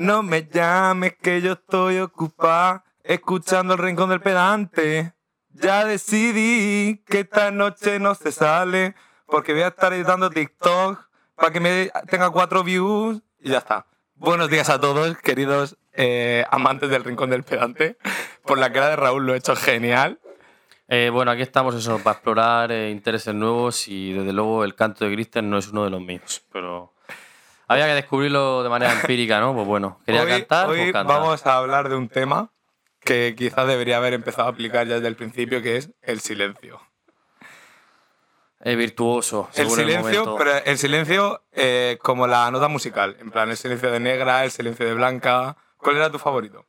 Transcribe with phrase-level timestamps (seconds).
[0.00, 5.12] No me llames que yo estoy ocupada escuchando el rincón del pedante.
[5.50, 8.94] Ya decidí que esta noche no se sale
[9.26, 13.84] porque voy a estar editando TikTok para que me tenga cuatro views y ya está.
[14.14, 17.98] Buenos días a todos, queridos eh, amantes del rincón del pedante.
[18.46, 20.18] Por la cara de Raúl lo he hecho genial.
[20.88, 25.04] Eh, bueno, aquí estamos eso, para explorar eh, intereses nuevos y desde luego el canto
[25.04, 26.94] de Kristen no es uno de los míos, pero
[27.70, 29.54] había que descubrirlo de manera empírica, ¿no?
[29.54, 31.20] Pues bueno, quería hoy, cantar, hoy pues cantar.
[31.20, 32.50] vamos a hablar de un tema
[32.98, 36.80] que quizás debería haber empezado a aplicar ya desde el principio, que es el silencio.
[38.58, 40.36] Es virtuoso, El silencio, momento.
[40.36, 43.16] pero el silencio eh, como la nota musical.
[43.20, 45.56] En plan, el silencio de negra, el silencio de blanca.
[45.78, 46.66] ¿Cuál era tu favorito?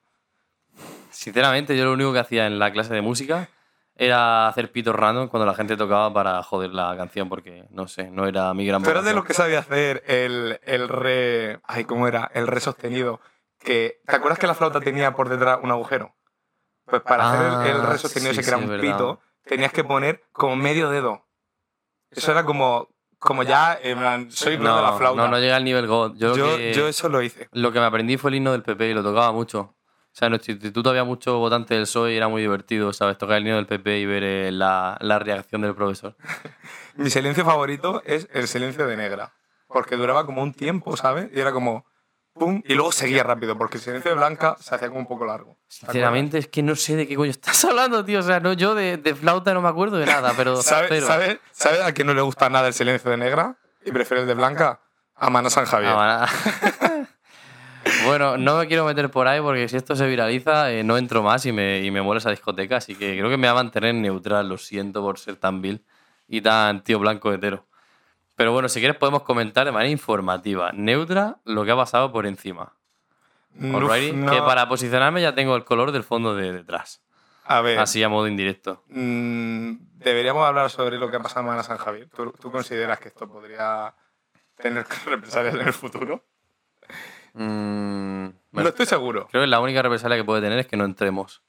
[1.10, 3.50] Sinceramente, yo lo único que hacía en la clase de música
[3.96, 8.10] era hacer pitos random cuando la gente tocaba para joder la canción, porque no sé,
[8.10, 11.60] no era mi gran eras de los que sabía hacer el, el re.
[11.64, 12.32] Ay, ¿cómo era?
[12.34, 13.20] El re sostenido.
[13.60, 16.16] Que, ¿Te acuerdas que la flauta tenía por detrás un agujero?
[16.86, 19.20] Pues para hacer el, el re Ah, sostenido sí, ese que era sí, un pito,
[19.46, 21.28] tenías que poner como medio dedo.
[22.10, 25.22] Eso era como, como ya, en plan, soy pro de la No, flauta.
[25.22, 26.16] no, no llega al nivel God.
[26.18, 27.48] Yo, lo yo, que- yo eso lo hice.
[27.52, 29.76] Lo que me aprendí fue el himno del PP y lo tocaba mucho.
[30.12, 33.18] O sea, en nuestro instituto había mucho votante del PSOE y era muy divertido, ¿sabes?
[33.18, 36.18] Tocar el himno del PP y ver eh, la, la reacción del profesor.
[36.96, 39.34] Mi silencio favorito es el silencio de negra.
[39.68, 41.30] Porque duraba como un tiempo, ¿sabes?
[41.34, 41.86] Y era como.
[42.34, 42.62] ¡Pum!
[42.66, 45.58] Y luego seguía rápido, porque el silencio de blanca se hacía como un poco largo.
[45.68, 48.20] ¿Te Sinceramente, es que no sé de qué coño estás hablando, tío.
[48.20, 50.56] O sea, no, yo de, de flauta no me acuerdo de nada, pero.
[50.62, 54.22] ¿Sabes sabe, sabe a quién no le gusta nada el silencio de negra y prefiere
[54.22, 54.82] el de blanca?
[55.16, 55.94] A Mana San Javier.
[55.94, 56.28] Vale.
[58.06, 61.24] bueno, no me quiero meter por ahí porque si esto se viraliza, eh, no entro
[61.24, 62.78] más y me, y me muero esa discoteca.
[62.78, 64.50] Así que creo que me va a mantener neutral.
[64.50, 65.84] Lo siento por ser tan vil
[66.28, 67.66] y tan tío blanco hetero.
[68.36, 72.26] Pero bueno, si quieres podemos comentar de manera informativa, neutra, lo que ha pasado por
[72.26, 72.74] encima.
[73.56, 74.32] Uf, Alrighty, no.
[74.32, 77.02] Que para posicionarme ya tengo el color del fondo de detrás.
[77.44, 78.84] A ver, Así a modo indirecto.
[78.88, 82.08] mm, deberíamos hablar sobre lo que ha pasado en San Javier.
[82.16, 83.94] ¿Tú, tú consideras que esto podría
[84.56, 86.24] tener represalias en el futuro?
[87.34, 89.28] Mm, No bueno, estoy seguro.
[89.32, 91.42] creo que la única represalia que puede tener es que no entremos.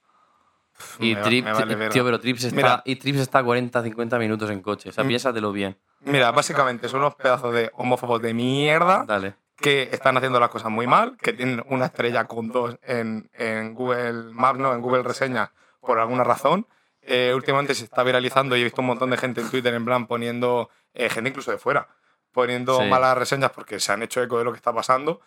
[0.99, 2.83] Y, va- Trips, vale tío, pero Trips está, Mira.
[2.85, 4.89] y Trips está a 40, 50 minutos en coche.
[4.89, 5.09] O sea, Mm.
[5.09, 5.79] piénsatelo bien.
[6.01, 9.35] Mira, básicamente son unos pedazos de homófobos de mierda Dale.
[9.57, 13.75] que están haciendo las cosas muy mal, que tienen una estrella con dos en, en
[13.75, 15.51] Google Maps, no, en Google Reseñas,
[15.81, 16.67] por alguna razón.
[17.03, 19.85] Eh, últimamente se está viralizando y he visto un montón de gente en Twitter en
[19.85, 21.89] plan poniendo, eh, gente incluso de fuera,
[22.33, 22.89] poniendo Sí.
[22.89, 25.21] malas reseñas porque se han hecho eco de lo que está pasando.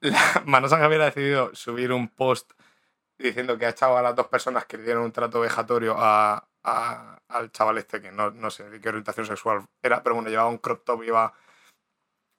[0.00, 2.52] La, Mano San Javier ha decidido subir un post
[3.18, 6.48] diciendo que ha echado a las dos personas que le dieron un trato vejatorio a,
[6.62, 10.58] al chaval este, que no, no sé qué orientación sexual era, pero bueno, llevaba un
[10.58, 11.32] crop top, iba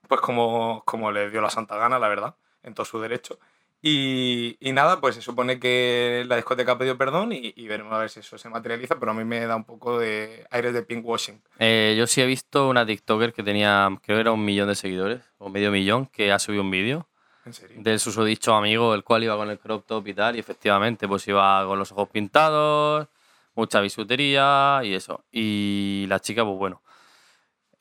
[0.08, 3.40] pues como, como le dio la santa gana, la verdad, en todo su derecho.
[3.84, 7.94] Y, y nada, pues se supone que la discoteca ha pedido perdón y, y veremos
[7.94, 10.74] a ver si eso se materializa, pero a mí me da un poco de aires
[10.74, 11.42] de pinkwashing.
[11.58, 14.76] Eh, yo sí he visto una TikToker que tenía, creo que era un millón de
[14.76, 17.08] seguidores, o medio millón, que ha subido un vídeo
[17.46, 17.78] En serio.
[17.82, 21.28] del susodicho amigo, el cual iba con el crop top y tal, y efectivamente, pues
[21.28, 23.08] iba con los ojos pintados,
[23.56, 25.26] mucha bisutería y eso.
[25.32, 26.82] Y la chica, pues bueno,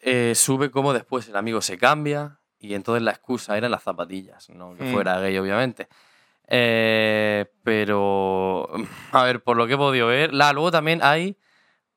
[0.01, 4.49] eh, sube como después el amigo se cambia y entonces la excusa eran las zapatillas,
[4.51, 4.93] no que Mm.
[4.93, 5.89] fuera gay, obviamente.
[6.53, 8.69] Eh, pero,
[9.13, 11.37] a ver, por lo que he podido ver, la, luego también hay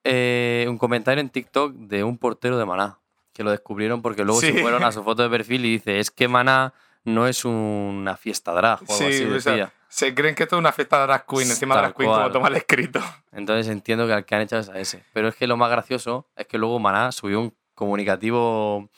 [0.04, 3.00] eh, un comentario en TikTok de un portero de Maná,
[3.34, 4.52] que lo descubrieron porque luego Sí.
[4.52, 6.74] se fueron a su foto de perfil y dice, es que Maná
[7.06, 10.56] no es una fiesta drag o algo Sí, así, o sea, se creen que esto
[10.56, 13.00] es una fiesta de drag queen, encima de drag queen, como toma el escrito.
[13.32, 15.04] Entonces entiendo que al que han echado es a ese.
[15.14, 18.90] Pero es que lo más gracioso es que luego Maná subió un comunicativo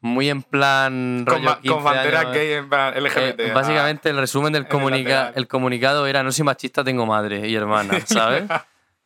[0.00, 2.32] muy en plan Con, rollo ba- 15 con bandera años.
[2.32, 3.40] gay en plan LGBT.
[3.40, 3.54] Eh, ah.
[3.54, 8.00] básicamente el resumen del comunica el comunicado era no soy machista, tengo madre y hermana,
[8.06, 8.44] ¿sabes?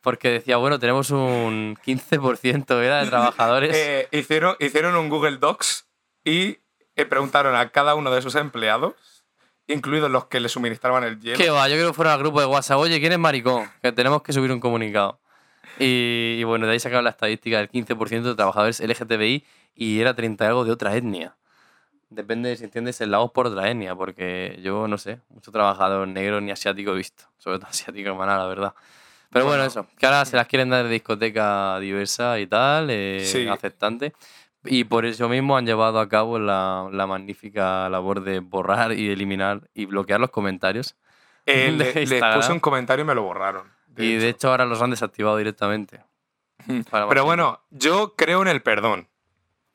[0.01, 3.75] Porque decía, bueno, tenemos un 15% era de trabajadores.
[3.75, 5.87] Eh, hicieron, hicieron un Google Docs
[6.23, 6.61] y eh,
[7.03, 8.93] preguntaron a cada uno de sus empleados,
[9.67, 11.37] incluidos los que le suministraban el hielo.
[11.37, 11.67] ¿Qué va?
[11.67, 13.69] Yo creo que fueron al grupo de WhatsApp, oye, ¿quién es maricón?
[13.81, 15.19] Que tenemos que subir un comunicado.
[15.79, 19.43] Y, y bueno, de ahí sacaron la estadística del 15% de trabajadores LGTBI
[19.75, 21.35] y era 30 y algo de otra etnia.
[22.09, 26.39] Depende si entiendes el lado por otra etnia, porque yo no sé, mucho trabajador negro
[26.39, 27.25] ni asiático he visto.
[27.39, 28.73] Sobre todo asiático, hermana, la verdad.
[29.31, 29.67] Pero bueno, Bueno.
[29.67, 33.45] eso, que ahora se las quieren dar de discoteca diversa y tal, eh, Sí.
[33.47, 34.13] aceptante.
[34.65, 39.09] Y por eso mismo han llevado a cabo la, la magnífica labor de borrar y
[39.09, 40.95] eliminar y bloquear los comentarios.
[41.45, 43.71] Eh, le- les puse un comentario y me lo borraron.
[43.87, 44.37] de y de hecho.
[44.37, 46.01] hecho ahora los han desactivado directamente.
[46.89, 49.07] Pero bueno, yo creo en el perdón.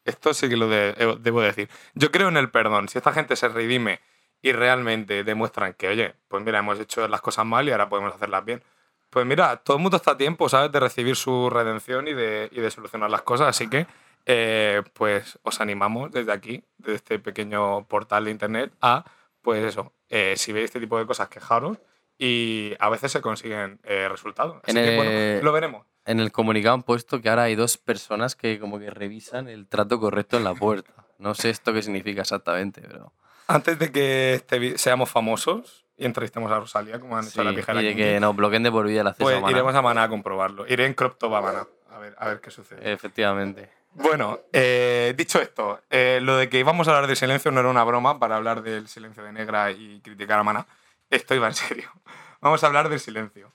[0.04, 1.68] Esto sí que lo de- eh, debo decir.
[1.94, 2.88] Yo creo en el perdón.
[2.88, 4.00] Si esta gente se redime
[4.42, 8.14] y realmente demuestran que, oye, pues mira, hemos hecho las cosas mal y ahora podemos
[8.14, 8.62] hacerlas bien.
[9.10, 10.72] Pues mira, todo el mundo está a tiempo, ¿sabes?
[10.72, 13.48] De recibir su redención y de, y de solucionar las cosas.
[13.48, 13.86] Así que,
[14.26, 19.04] eh, pues os animamos desde aquí, desde este pequeño portal de internet, a,
[19.42, 21.78] pues eso, eh, si veis este tipo de cosas, quejaros
[22.18, 24.60] y a veces se consiguen eh, resultados.
[24.66, 25.86] Así En que, bueno, el- lo veremos.
[26.06, 29.68] En el comunicado han puesto que ahora hay dos personas que como que revisan el
[29.68, 30.92] trato correcto en la puerta.
[31.18, 33.12] No sé esto qué significa exactamente, pero...
[33.46, 37.54] Antes de que este seamos famosos y entrevistemos a Rosalía, como han hecho Sí, la
[37.54, 39.50] pija y de que nos bloqueen de por vida el acceso pues a Maná.
[39.52, 40.66] iremos a Maná a comprobarlo.
[40.66, 41.66] Iré en crop top a Maná.
[41.90, 42.92] A ver, a ver qué sucede.
[42.92, 43.68] Efectivamente.
[43.94, 47.68] Bueno, eh, dicho esto, eh, lo de que íbamos a hablar del silencio no era
[47.68, 50.66] una broma para hablar del silencio de Negra y criticar a Maná.
[51.10, 51.90] Esto iba en serio.
[52.40, 53.52] Vamos a hablar del silencio.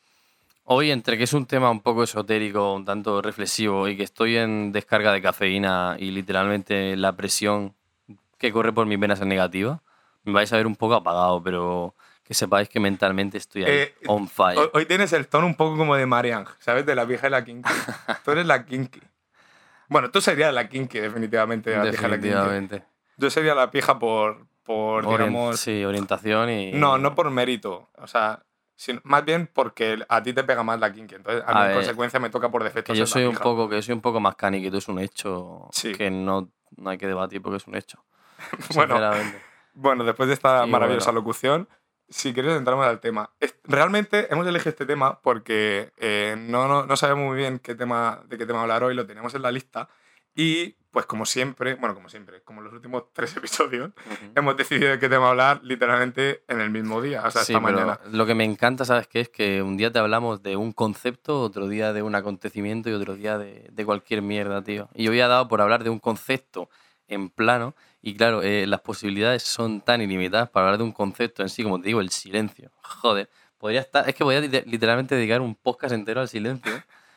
[0.65, 4.37] Hoy, entre que es un tema un poco esotérico, un tanto reflexivo, y que estoy
[4.37, 7.75] en descarga de cafeína y literalmente la presión
[8.39, 9.81] que corre por mis venas es negativa,
[10.23, 11.93] me vais a ver un poco apagado, pero
[12.23, 14.71] que sepáis que mentalmente estoy ahí, Eh, on fire.
[14.73, 16.85] Hoy, tienes el tono un poco como de Marianne, ¿sabes?
[16.85, 17.69] De la vieja y la kinky.
[18.25, 19.01] Tú eres la kinky.
[19.89, 22.27] Bueno, tú serías la kinky, definitivamente, de la vieja y la kinky.
[22.29, 22.83] Definitivamente.
[23.17, 25.59] Yo sería la pija por, por Orien- digamos...
[25.59, 26.71] Sí, orientación y...
[26.73, 27.89] No, no por mérito.
[27.97, 28.43] O sea,
[28.75, 31.15] sino- más bien porque a ti te pega más la kinky.
[31.15, 33.31] Entonces, a, A mí en ver, consecuencia me toca por defecto Que yo soy un
[33.31, 33.43] pija.
[33.43, 35.93] poco, que yo soy un poco más cani, que tú es un hecho Sí.
[35.93, 38.03] que no, no hay que debatir porque es un hecho.
[38.75, 38.99] Bueno.
[39.73, 41.19] Bueno, después de esta Y maravillosa bueno.
[41.21, 41.69] locución,
[42.09, 43.31] si quieres entramos al tema.
[43.63, 48.21] Realmente hemos elegido este tema porque eh, no, no, no sabemos muy bien qué tema,
[48.27, 49.89] de qué tema hablar hoy, lo teníamos en la lista.
[50.37, 54.31] Y pues como siempre, bueno, como siempre, como los últimos tres episodios, Ujú.
[54.35, 57.59] hemos decidido de qué tema hablar literalmente en el mismo día, o sea, Sí, esta
[57.59, 57.99] mañana.
[58.11, 59.21] lo que me encanta, ¿sabes qué?
[59.21, 62.93] Es que un día te hablamos de un concepto, otro día de un acontecimiento y
[62.93, 64.89] otro día de, de cualquier mierda, tío.
[64.93, 66.69] Y hoy ha dado por hablar de un concepto
[67.07, 67.75] en plano
[68.07, 71.63] y claro, eh, las posibilidades son tan ilimitadas para hablar de un concepto en sí,
[71.63, 72.71] como te digo, el silencio.
[72.83, 76.71] Joder, podría estar, es que podría lite- literalmente dedicar un podcast entero al silencio.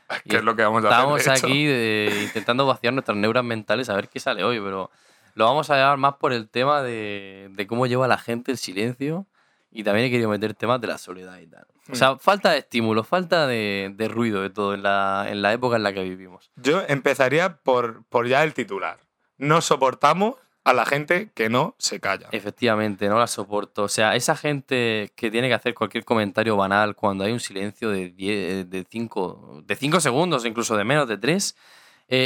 [0.28, 1.36] que es lo que vamos a Estamos hacer.
[1.36, 1.46] hecho.
[1.46, 4.90] aquí de- intentando vaciar nuestras neuras mentales a ver qué sale hoy, pero
[5.34, 8.56] lo vamos a llevar más por el tema de, de cómo lleva la gente el
[8.58, 9.26] silencio
[9.70, 11.66] y también he querido meter temas de la soledad y tal.
[11.92, 12.18] O sea, Hmm.
[12.20, 15.82] falta de estímulo, falta de, de ruido de todo en la, en la época en
[15.82, 16.50] la que vivimos.
[16.56, 18.98] Yo empezaría por, por ya el titular.
[19.36, 20.34] No soportamos
[20.68, 22.28] a la gente que no se calla.
[22.30, 23.84] Efectivamente, no la soporto.
[23.84, 27.90] O sea, esa gente que tiene que hacer cualquier comentario banal cuando hay un silencio
[27.90, 31.56] de 10, de 5 de cinco segundos, incluso de menos de 3,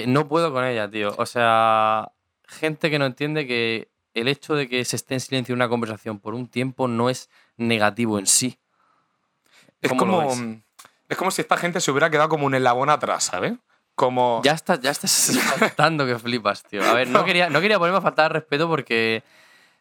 [0.06, 1.14] no puedo con ella, tío.
[1.18, 2.10] O sea,
[2.46, 5.68] gente que no entiende que el hecho de que se esté en silencio en una
[5.68, 8.58] conversación por un tiempo no es negativo en sí.
[9.80, 10.58] Es ¿Cómo lo como, ves?
[11.08, 13.54] es como si esta gente se hubiera quedado como un eslabón atrás, ¿sabes?
[13.94, 14.40] Como...
[14.44, 15.10] Ya estás, ya estás
[15.58, 16.82] saltando que flipas, tío.
[16.82, 19.22] A ver, no, quería, no quería ponerme a faltar al respeto porque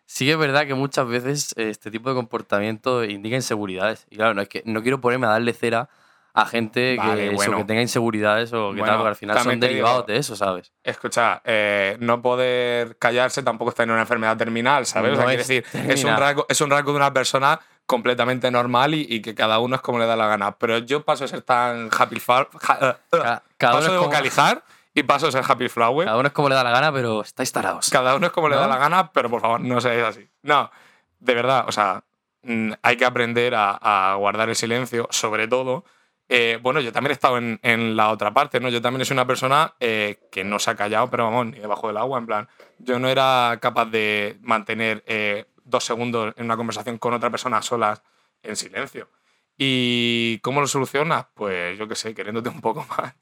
[0.05, 4.05] sí que es verdad que muchas veces este tipo de comportamiento indica inseguridades.
[4.09, 5.89] Y claro, no, es que no quiero ponerme a darle cera
[6.33, 7.57] a gente Vale, que, eso, bueno.
[7.57, 10.35] que tenga inseguridades o que Bueno, tal, porque al final son derivados digo- de eso,
[10.35, 10.71] ¿sabes?
[10.83, 15.11] Escucha, eh, no poder callarse tampoco está en una enfermedad terminal, ¿sabes?
[15.17, 18.93] o sea, es decir, es un, rasgo, es un rasgo de una persona completamente normal
[18.93, 20.53] y, y que cada uno es como le da la gana.
[20.57, 24.05] Pero yo paso a ser tan happy flower, ja- Ca- cada, paso de es como,
[24.09, 26.05] vocalizar y paso a ser happy flower.
[26.05, 27.89] cada uno es como le da la gana, pero estáis tarados.
[27.89, 28.69] Cada uno es como le da ¿No?
[28.69, 30.27] la gana, pero por favor, no seáis así.
[30.43, 30.71] No,
[31.19, 32.03] de verdad, o sea,
[32.43, 35.83] mm, hay que aprender a, a guardar el silencio, sobre todo.
[36.29, 38.69] eh, bueno, yo también he estado en, en la otra parte, ¿no?
[38.69, 41.87] Yo también soy una persona eh, que no se ha callado, pero vamos, ni debajo
[41.87, 42.49] del agua, en plan.
[42.79, 47.57] Yo no era capaz de mantener eh, dos segundos en una conversación con otra persona
[47.57, 48.03] a solas
[48.43, 49.09] en silencio.
[49.57, 51.25] ¿Y cómo lo solucionas?
[51.33, 53.13] Pues yo qué sé, queriéndote un poco más,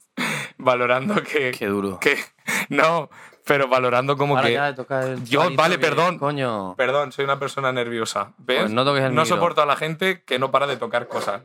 [0.58, 1.98] valorando que, Qué duro.
[2.00, 2.18] que
[2.68, 3.10] no,
[3.44, 6.18] pero valorando como Ahora que ya toca el Yo, vale, que- perdón.
[6.18, 6.74] Coño.
[6.76, 8.32] Perdón, soy una persona nerviosa.
[8.38, 8.60] ¿Ves?
[8.60, 11.42] Pues no toques el No soporto a la gente que no para de tocar cosas.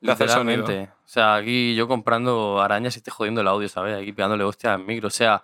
[0.00, 0.64] De hacer sonido.
[0.64, 4.00] O sea, aquí yo comprando arañas y estoy jodiendo el audio, ¿sabes?
[4.00, 5.08] Aquí pegándole hostia al micro.
[5.08, 5.42] O sea,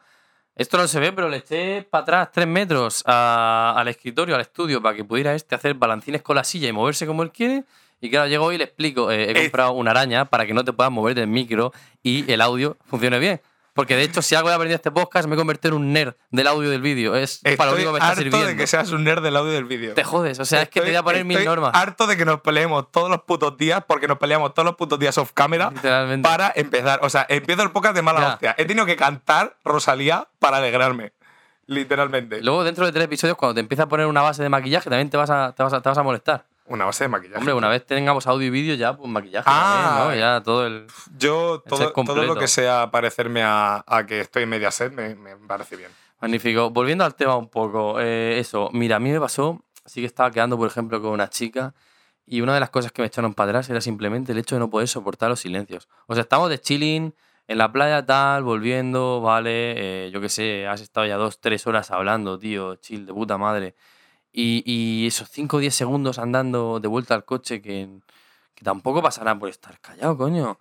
[0.56, 4.40] esto no se ve, pero le eché para atrás tres metros a- al escritorio, al
[4.40, 7.64] estudio, para que pudiera este hacer balancines con la silla y moverse como él quiere.
[8.00, 10.64] Y claro, llego hoy y le explico, eh, he comprado una araña para que no
[10.64, 13.40] te puedas mover del micro y el audio funcione bien.
[13.74, 16.14] Porque de hecho, si algo he aprendido este podcast, me he convertido en un nerd
[16.30, 17.16] del audio del vídeo.
[17.16, 18.46] Es para lo único que me está harto sirviendo.
[18.48, 19.94] de que seas un nerd del audio del vídeo.
[19.94, 21.72] Te jodes, o sea, es que te voy a poner estoy normas.
[21.74, 24.98] harto de que nos peleemos todos los putos días, porque nos peleamos todos los putos
[25.00, 26.28] días off camera Literalmente.
[26.28, 27.00] para empezar.
[27.02, 28.28] O sea, empiezo el podcast de mala Ya.
[28.34, 28.54] hostia.
[28.58, 31.12] He tenido que cantar Rosalía para alegrarme.
[31.66, 32.42] Literalmente.
[32.42, 35.10] Luego, dentro de tres episodios, cuando te empieza a poner una base de maquillaje, también
[35.10, 36.46] te vas a, te vas a, te vas a molestar.
[36.66, 37.38] Una base de maquillaje.
[37.38, 39.96] Hombre, una vez tengamos audio y vídeo, ya, pues maquillaje Ah.
[39.98, 40.26] también, ¿no?
[40.36, 40.86] Ya todo el.
[41.18, 45.36] Yo, todo, todo lo que sea parecerme a, a que estoy en Mediaset me, me
[45.36, 45.90] parece bien.
[46.20, 46.70] Magnífico.
[46.70, 50.30] Volviendo al tema un poco, eh, eso, mira, a mí me pasó sí que estaba
[50.30, 51.74] quedando, por ejemplo, con una chica
[52.24, 54.60] y una de las cosas que me echaron para atrás era simplemente el hecho de
[54.60, 55.88] no poder soportar los silencios.
[56.06, 57.14] O sea, estamos de chilling,
[57.46, 61.66] en la playa tal, volviendo, vale, eh, yo qué sé, has estado ya dos, tres
[61.66, 63.74] horas hablando, tío, chill, de puta madre.
[64.36, 67.88] Y, y esos cinco o diez segundos andando de vuelta al coche que,
[68.56, 70.58] que tampoco pasará por estar callado, coño.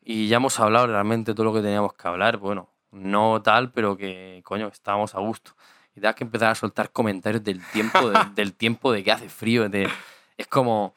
[0.00, 3.96] Y ya hemos hablado realmente todo lo que teníamos que hablar, bueno, no tal, pero
[3.96, 5.56] que, coño, estábamos a gusto.
[5.96, 9.28] Y te que empezar a soltar comentarios del tiempo, de, del tiempo de que hace
[9.28, 9.88] frío, de,
[10.36, 10.94] es como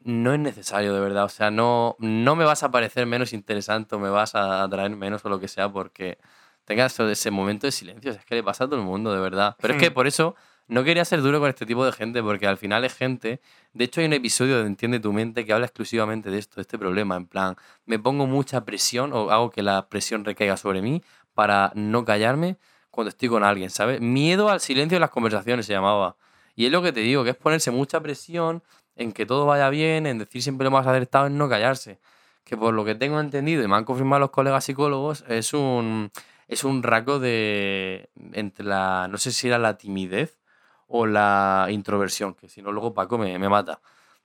[0.00, 1.24] no es necesario, de verdad.
[1.24, 4.96] O sea, no, no me vas a parecer menos interesante o me vas a atraer
[4.96, 6.18] menos o lo que sea porque
[6.64, 8.12] tengas ese momento de silencio.
[8.12, 9.56] Es que le pasa a todo el mundo, de verdad.
[9.60, 9.94] Pero es que hmm.
[9.94, 10.34] por eso
[10.68, 13.40] no quería ser duro con este tipo de gente porque al final es gente.
[13.72, 16.62] De hecho, hay un episodio de Entiende tu mente que habla exclusivamente de esto, de
[16.62, 17.16] este problema.
[17.16, 17.56] En plan,
[17.86, 21.02] me pongo mucha presión o hago que la presión recaiga sobre mí
[21.34, 22.58] para no callarme
[22.90, 24.00] cuando estoy con alguien, ¿sabes?
[24.00, 26.16] Miedo al silencio en las conversaciones se llamaba.
[26.54, 28.62] Y es lo que te digo, que es ponerse mucha presión
[28.96, 31.98] en que todo vaya bien, en decir siempre lo más acertado, en no callarse.
[32.44, 36.10] Que por lo que tengo entendido y me han confirmado los colegas psicólogos, es un,
[36.48, 38.10] es un raco de.
[38.32, 39.08] entre la.
[39.08, 40.38] no sé si era la timidez
[40.88, 43.80] o la introversión, que si no, luego Paco me, me mata.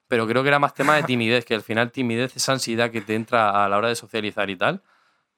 [0.07, 3.01] Pero creo que era más tema de timidez, que al final timidez es ansiedad que
[3.01, 4.81] te entra a la hora de socializar y tal.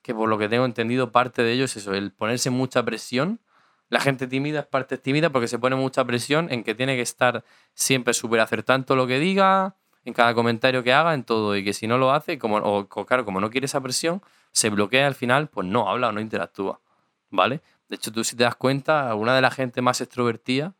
[0.02, 3.40] Que por lo que tengo entendido, parte de ello es eso, el ponerse mucha presión
[3.90, 7.02] la gente tímida es parte tímida porque se pone mucha presión en que tiene que
[7.02, 11.56] estar siempre súper todo lo que diga, en cada comentario que haga, en todo.
[11.56, 14.70] Y que si no lo hace, como, o claro, como no quiere esa presión, se
[14.70, 16.80] bloquea al final, pues no habla o no interactúa.
[17.30, 17.62] ¿Vale?
[17.90, 20.74] De hecho, tú si te das cuenta, alguna de la gente más extrovertida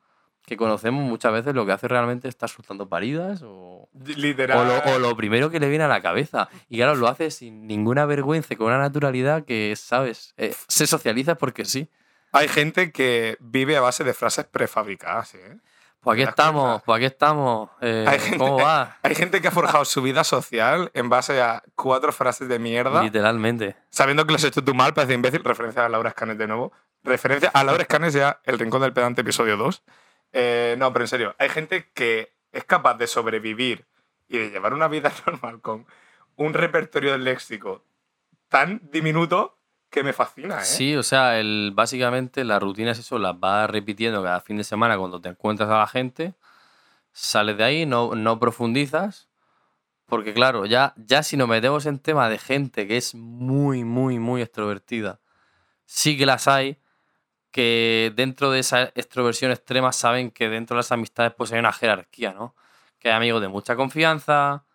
[0.46, 4.82] que conocemos muchas veces lo que hace realmente es estar soltando paridas o, Literal.
[4.86, 6.50] o, lo, primero que le viene a la cabeza.
[6.70, 10.34] Y claro, lo hace sin ninguna vergüenza, con una naturalidad que, ¿sabes?
[10.38, 11.90] Eh, se socializa porque sí.
[12.32, 15.58] Hay gente que vive a base de frases prefabricadas, ¿eh?
[16.06, 17.70] Pues aquí estamos, pues aquí estamos.
[17.82, 18.98] Eh, hay gente, ¿Cómo va?
[19.02, 23.02] Hay gente que ha forjado su vida social en base a cuatro frases de mierda.
[23.02, 23.76] Literalmente.
[23.90, 25.44] Sabiendo que lo has hecho tú mal, parece imbécil.
[25.44, 26.72] Referencia a Laura Escanes de nuevo.
[27.04, 29.82] Referencia a Laura Escanes ya, El Rincón del Pedante, episodio 2.
[30.38, 33.86] Eh, no, pero en serio, hay gente que es capaz de sobrevivir
[34.28, 35.86] y de llevar una vida normal con
[36.36, 37.86] un repertorio del léxico
[38.50, 39.58] tan diminuto
[39.90, 40.66] que me fascina, ¿eh?
[40.66, 44.66] Sí, o sea, el, básicamente la rutina es eso, las vas repitiendo cada fin de
[44.66, 46.34] semana cuando te encuentras a la gente,
[47.14, 49.30] sales de ahí, no, no profundizas,
[50.06, 54.20] porque claro, ya, ya si nos metemos en tema de gente que es muy, muy,
[54.20, 55.22] muy extrovertida,
[55.86, 56.78] sí que las hay,
[57.56, 61.72] que dentro de esa extroversión extrema saben que dentro de las amistades pues hay una
[61.72, 62.54] jerarquía, ¿no?
[63.00, 64.66] Que hay amigos de mucha confianza,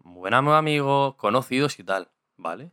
[0.00, 2.08] buenos amigos, conocidos y tal,
[2.38, 2.72] ¿vale?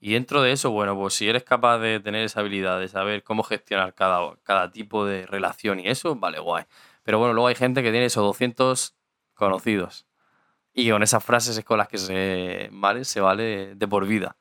[0.00, 3.22] Y dentro de eso, bueno, pues si eres capaz de tener esa habilidad de saber
[3.22, 6.64] cómo gestionar cada, cada tipo de relación y eso, vale, guay.
[7.04, 8.96] Pero bueno, luego hay gente que tiene esos 200
[9.34, 10.06] conocidos.
[10.72, 14.36] Y con esas frases es con las que se vale, se vale de por vida.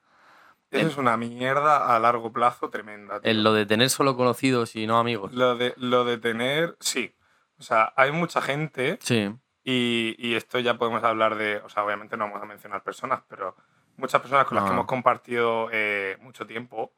[0.71, 3.19] Eso es una mierda a largo plazo tremenda.
[3.23, 5.33] En lo de tener solo conocidos y no amigos.
[5.33, 7.13] Lo de, lo de tener, sí.
[7.59, 8.97] O sea, hay mucha gente.
[9.01, 9.33] Sí.
[9.63, 11.57] Y, y esto ya podemos hablar de.
[11.57, 13.55] O sea, obviamente no vamos a mencionar personas, pero
[13.97, 16.93] muchas personas con las que hemos compartido eh, mucho tiempo,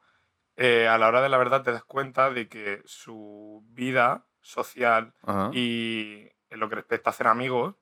[0.56, 5.12] eh, a la hora de la verdad te das cuenta de que su vida social
[5.52, 7.74] y en lo que respecta a hacer amigos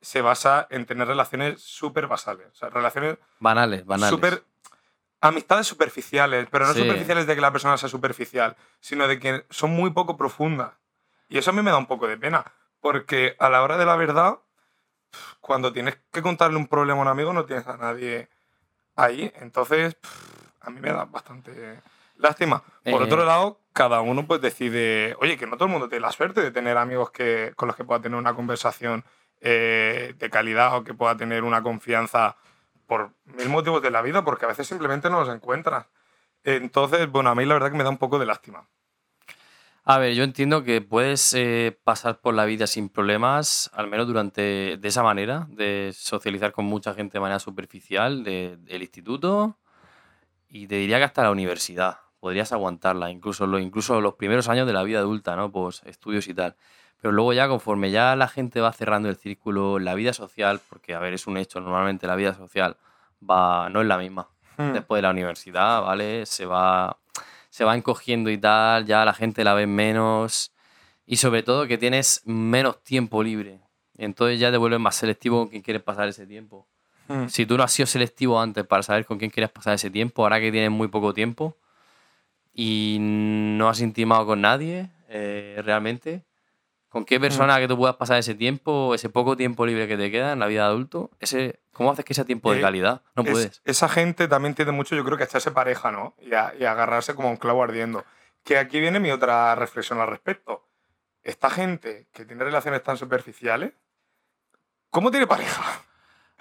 [0.00, 2.48] se basa en tener relaciones súper basales.
[2.52, 3.18] O sea, relaciones.
[3.40, 4.10] Banales, banales.
[4.10, 4.44] Super,
[5.24, 9.70] amistades superficiales, pero no superficiales de que la persona sea superficial, sino de que son
[9.70, 10.72] muy poco profundas.
[11.30, 12.44] Y eso a mí me da un poco de pena,
[12.80, 14.40] porque a la hora de la verdad,
[15.40, 18.28] cuando tienes que contarle un problema a un amigo, no tienes a nadie
[18.96, 19.32] ahí.
[19.36, 19.96] Entonces,
[20.60, 21.80] a mí me da bastante
[22.16, 22.62] lástima.
[22.84, 23.26] Por otro eh.
[23.26, 26.50] lado, cada uno pues decide, oye, que no todo el mundo tiene la suerte de
[26.50, 29.06] tener amigos que, con los que pueda tener una conversación
[29.40, 32.36] eh, de calidad o que pueda tener una confianza
[32.86, 35.86] por mil motivos de la vida, porque a veces simplemente no los encuentras.
[36.44, 38.68] Entonces, bueno, a mí la verdad que me da un poco de lástima.
[39.86, 44.06] A ver, yo entiendo que puedes eh, pasar por la vida sin problemas, al menos
[44.06, 49.58] durante de esa manera, de socializar con mucha gente de manera superficial del instituto
[50.48, 54.66] y te diría que hasta la universidad podrías aguantarla, incluso, lo, incluso los primeros años
[54.66, 55.52] de la vida adulta, ¿no?
[55.52, 56.56] Pues estudios y tal.
[57.04, 60.94] Pero luego ya conforme ya la gente va cerrando el círculo, la vida social, porque
[60.94, 62.78] a ver, es un hecho, normalmente la vida social
[63.20, 64.30] va no es la misma.
[64.56, 64.72] Hmm.
[64.72, 66.24] Después de la universidad, ¿vale?
[66.24, 66.96] Se va
[67.50, 70.54] se va encogiendo y tal, ya la gente la ve menos
[71.04, 73.60] y sobre todo que tienes menos tiempo libre.
[73.98, 76.66] Entonces ya te vuelves más selectivo con quién quieres pasar ese tiempo.
[77.08, 77.28] Hmm.
[77.28, 80.22] Si tú no has sido selectivo antes para saber con quién quieres pasar ese tiempo,
[80.22, 81.54] ahora que tienes muy poco tiempo
[82.54, 86.24] y no has intimado con nadie eh, realmente,
[86.94, 90.12] ¿Con qué persona que tú puedas pasar ese tiempo, ese poco tiempo libre que te
[90.12, 91.10] queda en la vida de adulto?
[91.18, 93.02] Ese, ¿Cómo haces que sea tiempo de Eh, calidad?
[93.16, 93.62] No Es- puedes.
[93.64, 96.14] esa gente también tiende mucho, yo creo que echarse pareja, ¿no?
[96.20, 98.04] Y a, y agarrarse como un clavo ardiendo.
[98.44, 100.68] Que aquí viene mi otra reflexión al respecto.
[101.24, 103.72] Esta gente que tiene relaciones tan superficiales,
[104.90, 105.64] ¿cómo tiene pareja?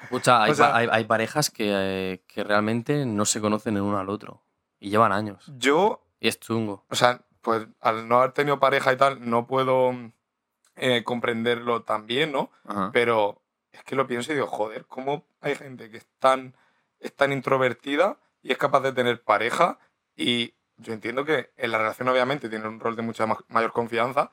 [0.04, 3.76] Escucha, hay, o sea- pa- hay- hay parejas que, eh, que realmente no se conocen
[3.78, 4.44] el uno al otro.
[4.80, 5.52] Y llevan años.
[5.58, 6.86] Yo Y es chungo.
[6.90, 9.94] o sea, pues al no haber tenido pareja y tal, no puedo
[10.76, 12.52] eh, comprenderlo tan bien, ¿no?
[12.66, 12.90] Ajá.
[12.94, 16.56] Pero es que lo pienso y digo, joder, ¿cómo hay gente que es tan,
[17.00, 19.80] es tan introvertida y es capaz de tener pareja?
[20.16, 23.72] Y yo entiendo que en la relación obviamente tiene un rol de mucha ma- mayor
[23.72, 24.32] confianza,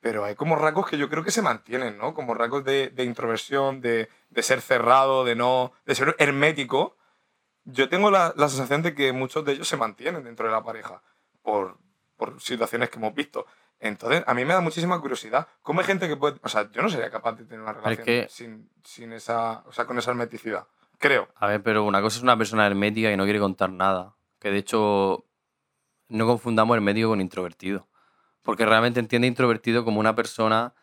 [0.00, 2.12] pero hay como rasgos que yo creo que se mantienen, ¿no?
[2.12, 6.96] Como rasgos de, de introversión, de, de ser cerrado, de no, de ser hermético.
[7.64, 10.62] Yo tengo la, la sensación de que muchos de ellos se mantienen dentro de la
[10.62, 11.02] pareja
[11.42, 11.78] por,
[12.16, 13.46] por situaciones que hemos visto.
[13.86, 15.46] Entonces, a mí me da muchísima curiosidad.
[15.62, 16.38] ¿Cómo hay gente que puede.?
[16.42, 19.62] O sea, yo no sería capaz de tener una es relación que- sin, sin esa.
[19.66, 20.66] O sea, con esa hermeticidad.
[20.98, 21.28] Creo.
[21.36, 24.16] A ver, pero una cosa es una persona hermética que no quiere contar nada.
[24.38, 25.26] Que de hecho,
[26.08, 27.86] no confundamos hermético con introvertido.
[28.42, 30.74] Porque realmente entiende introvertido como una persona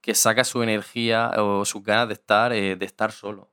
[0.00, 3.50] que saca su energía o sus ganas de estar, eh, de estar solo.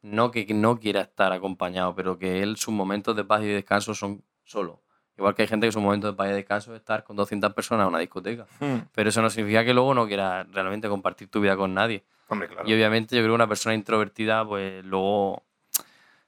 [0.00, 3.94] No que no quiera estar acompañado, pero que él sus momentos de paz y descanso
[3.94, 4.82] son solo.
[5.18, 7.52] Igual que hay gente que sus momentos de paz y descanso es estar con 200
[7.52, 8.46] personas en una discoteca.
[8.94, 12.02] Pero eso no significa que luego no quieras realmente compartir tu vida con nadie.
[12.28, 12.66] Hombre, claro.
[12.68, 15.42] Y obviamente yo creo que una persona introvertida, pues luego,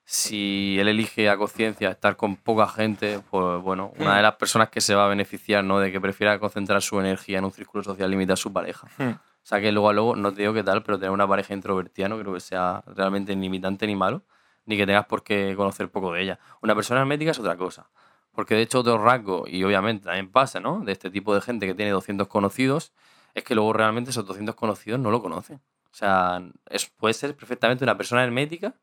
[0.05, 4.17] si él elige a conciencia estar con poca gente, pues bueno, una Hmm.
[4.17, 5.79] de las personas que se va a beneficiar, ¿no?
[5.79, 8.87] De que prefiera concentrar su energía en un círculo social limitado a su pareja.
[8.99, 9.13] Hmm.
[9.13, 11.55] O sea que luego a luego, no te digo qué tal, pero tener una pareja
[11.55, 14.23] introvertida no creo que sea realmente ni limitante ni malo,
[14.67, 16.39] ni que tengas por qué conocer poco de ella.
[16.63, 17.89] Una persona hermética es otra cosa.
[18.35, 20.81] Porque de hecho otro rasgo, y obviamente también pasa, ¿no?
[20.81, 22.93] De este tipo de gente que tiene 200 conocidos,
[23.35, 25.57] es que luego realmente esos 200 conocidos no lo conocen.
[25.93, 28.75] O sea, es, puede ser perfectamente una persona hermética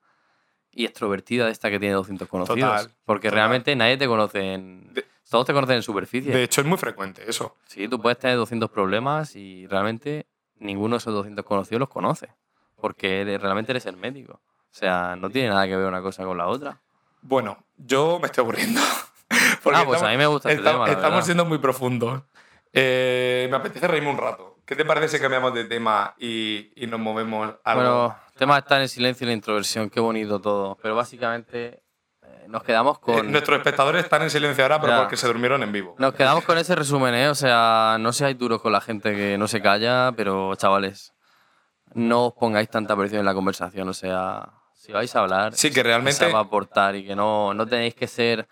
[0.72, 2.60] y extrovertida de esta que tiene 200 conocidos.
[2.60, 3.38] Total, porque total.
[3.40, 4.94] realmente nadie te conoce en...
[4.94, 6.32] De- Todos te conocen en superficie.
[6.34, 7.58] De hecho, es muy frecuente eso.
[7.66, 10.28] Sí, tú puedes tener 200 problemas y realmente
[10.60, 12.30] ninguno de esos 200 conocidos los conoce.
[12.78, 14.34] Porque eres- realmente eres hermético.
[14.34, 16.80] O sea, no tiene nada que ver una cosa con la otra.
[17.22, 18.80] Bueno, yo me estoy aburriendo.
[19.64, 22.24] Porque ah, pues estamos- a mí me gusta este tema, estamos siendo muy profundos.
[22.74, 24.58] Eh, me apetece reírme un rato.
[24.66, 27.84] ¿Qué te parece si cambiamos de tema y, y nos movemos a algo?
[27.84, 30.78] Bueno, el tema está en el silencio y la introversión, qué bonito todo.
[30.82, 31.84] Pero básicamente
[32.24, 33.32] eh, nos quedamos Eh, con...
[33.32, 35.00] nuestros espectadores están en silencio ahora, pero Ya.
[35.00, 35.96] porque se durmieron en vivo.
[35.98, 37.28] Nos quedamos con ese resumen, ¿eh?
[37.28, 41.14] O sea, no seáis duros con la gente que no se calla, pero chavales,
[41.94, 43.90] no os pongáis tanta presión en la conversación.
[43.90, 47.16] O sea, si vais a hablar, Sí, que realmente- se va a aportar y que
[47.18, 48.48] no, no tenéis que ser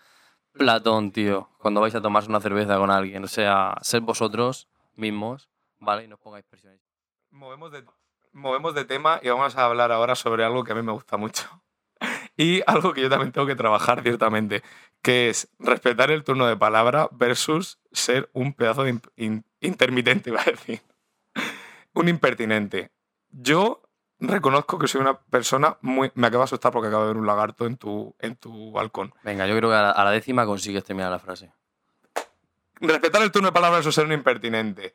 [0.52, 3.24] Platón, tío, cuando vais a tomarse una cerveza con alguien.
[3.24, 6.04] O sea, ser vosotros mismos, ¿vale?
[6.04, 6.80] Y no pongáis presión.
[7.30, 11.16] Movemos de, tema y vamos a hablar ahora sobre algo que a mí me gusta
[11.16, 11.48] mucho.
[12.36, 14.62] Y algo que yo también tengo que trabajar ciertamente,
[15.02, 18.98] que es respetar el turno de palabra versus ser un pedazo de
[19.60, 20.80] intermitente, iba a decir.
[21.92, 22.92] Un impertinente.
[23.28, 23.82] Yo
[24.20, 26.12] reconozco que soy una persona muy...
[26.14, 29.12] Me acaba de asustar porque acabo de ver un lagarto en tu, en tu balcón.
[29.24, 31.52] Venga, yo creo que a la, a la décima consigues terminar la frase.
[32.80, 34.94] Respetar el turno de palabra versus ser un impertinente.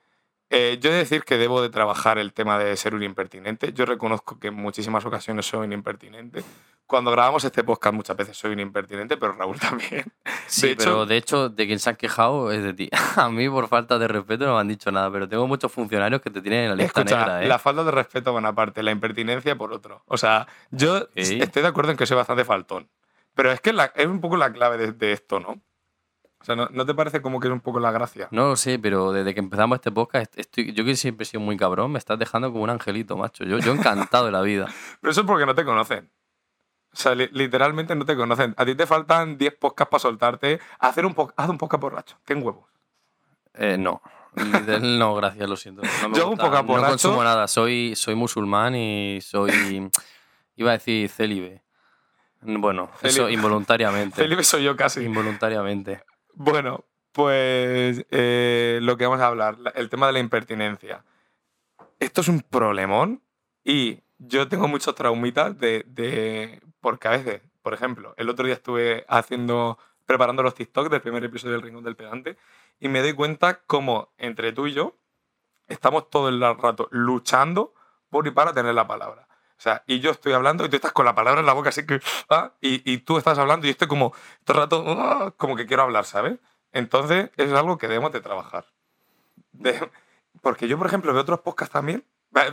[0.49, 3.73] Eh, yo he de decir que debo de trabajar el tema de ser un impertinente.
[3.73, 6.43] Yo reconozco que en muchísimas ocasiones soy un impertinente.
[6.87, 10.05] Cuando grabamos este podcast muchas veces soy un impertinente, pero Raúl también.
[10.47, 12.89] Sí, hecho- pero de hecho, de quien se han quejado es de ti.
[13.15, 16.21] A mí, por falta de respeto, no me han dicho nada, pero tengo muchos funcionarios
[16.21, 17.47] que te tienen en la lista Escucha, negra, ¿eh?
[17.47, 20.03] la falta de respeto por una parte, la impertinencia por otro.
[20.05, 22.89] O sea, yo estoy de acuerdo en que soy bastante faltón.
[23.33, 25.61] Pero es que la- es un poco la clave de, de esto, ¿no?
[26.39, 28.27] O sea, ¿no, no te parece como que es un poco la gracia?
[28.29, 31.41] No lo sé, pero desde que empezamos este podcast, estoy, yo que siempre he sido
[31.41, 33.43] muy cabrón, me estás dejando como un angelito, macho.
[33.45, 34.67] Yo, yo encantado de la vida.
[35.01, 36.11] Pero eso es porque no te conocen.
[36.95, 38.53] O sea, li- literalmente no te conocen.
[38.57, 40.59] A ti te faltan 10 podcasts para soltarte.
[40.79, 42.17] Hacer un haz un podcast borracho.
[42.23, 42.69] Ten huevos.
[43.53, 44.01] Eh, no.
[44.81, 45.81] No, gracias, lo siento.
[46.01, 47.47] No me Yo hago un gusta, podcast No consumo nada.
[47.47, 49.89] Soy, soy musulmán y soy.
[50.57, 51.63] Iba a decir célibe.
[52.41, 53.31] Bueno, eso Célibe.
[53.33, 54.15] involuntariamente.
[54.17, 55.01] Felipe soy yo casi.
[55.03, 56.03] Involuntariamente.
[56.33, 61.03] Bueno, pues eh, lo que vamos a hablar, la- el tema de la impertinencia.
[61.99, 63.21] Esto es un problemón
[63.63, 68.55] y yo tengo muchos traumitas de, de- Porque a veces, por ejemplo, el otro día
[68.55, 72.37] estuve haciendo, preparando los TikTok del primer episodio del Rincón del Pedante
[72.79, 74.97] y me doy cuenta como entre tú y yo
[75.67, 77.73] estamos todo el rato luchando
[78.09, 79.27] por y para tener la palabra.
[79.57, 81.69] O sea, y yo estoy hablando y tú estás con la palabra en la boca,
[81.69, 81.99] así que.
[82.29, 85.55] ah, y, y tú estás hablando y yo estoy como todo el rato, ah, como
[85.55, 86.39] que quiero hablar, ¿sabes?
[86.73, 88.65] Entonces, es algo que debemos de trabajar.
[90.41, 92.05] Porque yo, por ejemplo, veo otros podcasts también.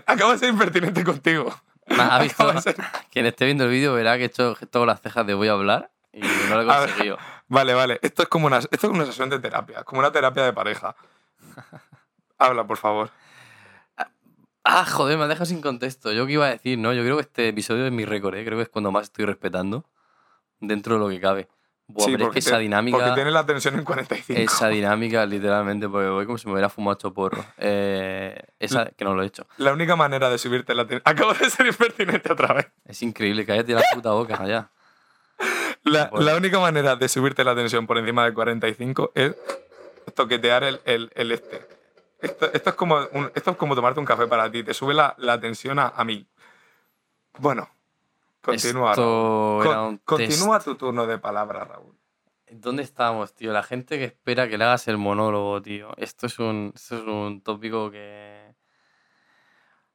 [0.07, 1.55] Acabo de ser impertinente contigo.
[1.89, 2.77] Ha visto, Acabo de ser-
[3.11, 5.53] quien esté viendo el vídeo verá que he hecho con las cejas de voy a
[5.53, 6.77] hablar y no lo he ver.
[6.91, 7.19] conseguido.
[7.49, 7.99] Vale, vale.
[8.03, 10.95] Esto es como una, esto es una sesión de terapia, como una terapia de pareja.
[12.39, 13.11] Habla, por favor.
[14.65, 16.13] Ah, joder, me has dejado sin contexto.
[16.13, 16.93] Yo qué iba a decir, ¿no?
[16.93, 18.45] Yo creo que este episodio es mi récord, ¿eh?
[18.45, 19.85] Creo que es cuando más estoy respetando
[20.61, 21.49] dentro de lo que cabe.
[21.93, 22.97] Buah, Sí, es porque que esa te- dinámica...
[22.99, 24.41] Porque tiene la tensión en 45.
[24.41, 27.45] Esa dinámica, literalmente, porque voy como si me hubiera fumado ocho porros.
[27.59, 29.47] Eh, esa, que no lo he hecho.
[29.59, 31.03] La única manera de subirte la tensión.
[31.05, 32.69] Acabo de ser impertinente otra vez.
[32.87, 34.71] Es increíble, cállate la puta boca allá.
[35.85, 36.27] La, Bueno.
[36.27, 39.35] la única manera de subirte la tensión por encima de 45 es
[40.15, 41.67] toquetear el, el, el este.
[42.21, 44.63] Esto, esto, es como un- esto es como tomarte un café para ti.
[44.63, 46.25] Te sube la, la tensión a, a mí.
[47.39, 47.69] Bueno,
[48.43, 48.95] continúa.
[49.65, 51.97] Con- continúa tu turno de palabra, Raúl.
[52.51, 53.53] ¿Dónde estamos, tío?
[53.53, 55.91] La gente que espera que le hagas el monólogo, tío.
[55.97, 58.55] Esto es un, esto es un tópico que...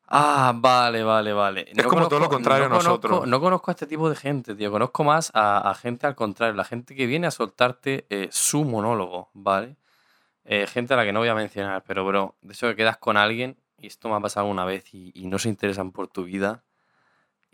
[0.09, 1.65] Ah, vale, vale, vale.
[1.75, 3.27] Es como todo lo contrario a conozco- nosotros.
[3.27, 4.71] no conozco a este tipo de gente, tío.
[4.71, 6.55] Conozco más a, a gente al contrario.
[6.55, 9.75] La gente que viene a soltarte eh, su monólogo, ¿vale?
[10.45, 12.95] Eh, gente a la que no voy a mencionar, pero, bro, de eso que quedas
[12.97, 16.07] con alguien, y esto me ha pasado una vez, y, y no se interesan por
[16.07, 16.63] tu vida,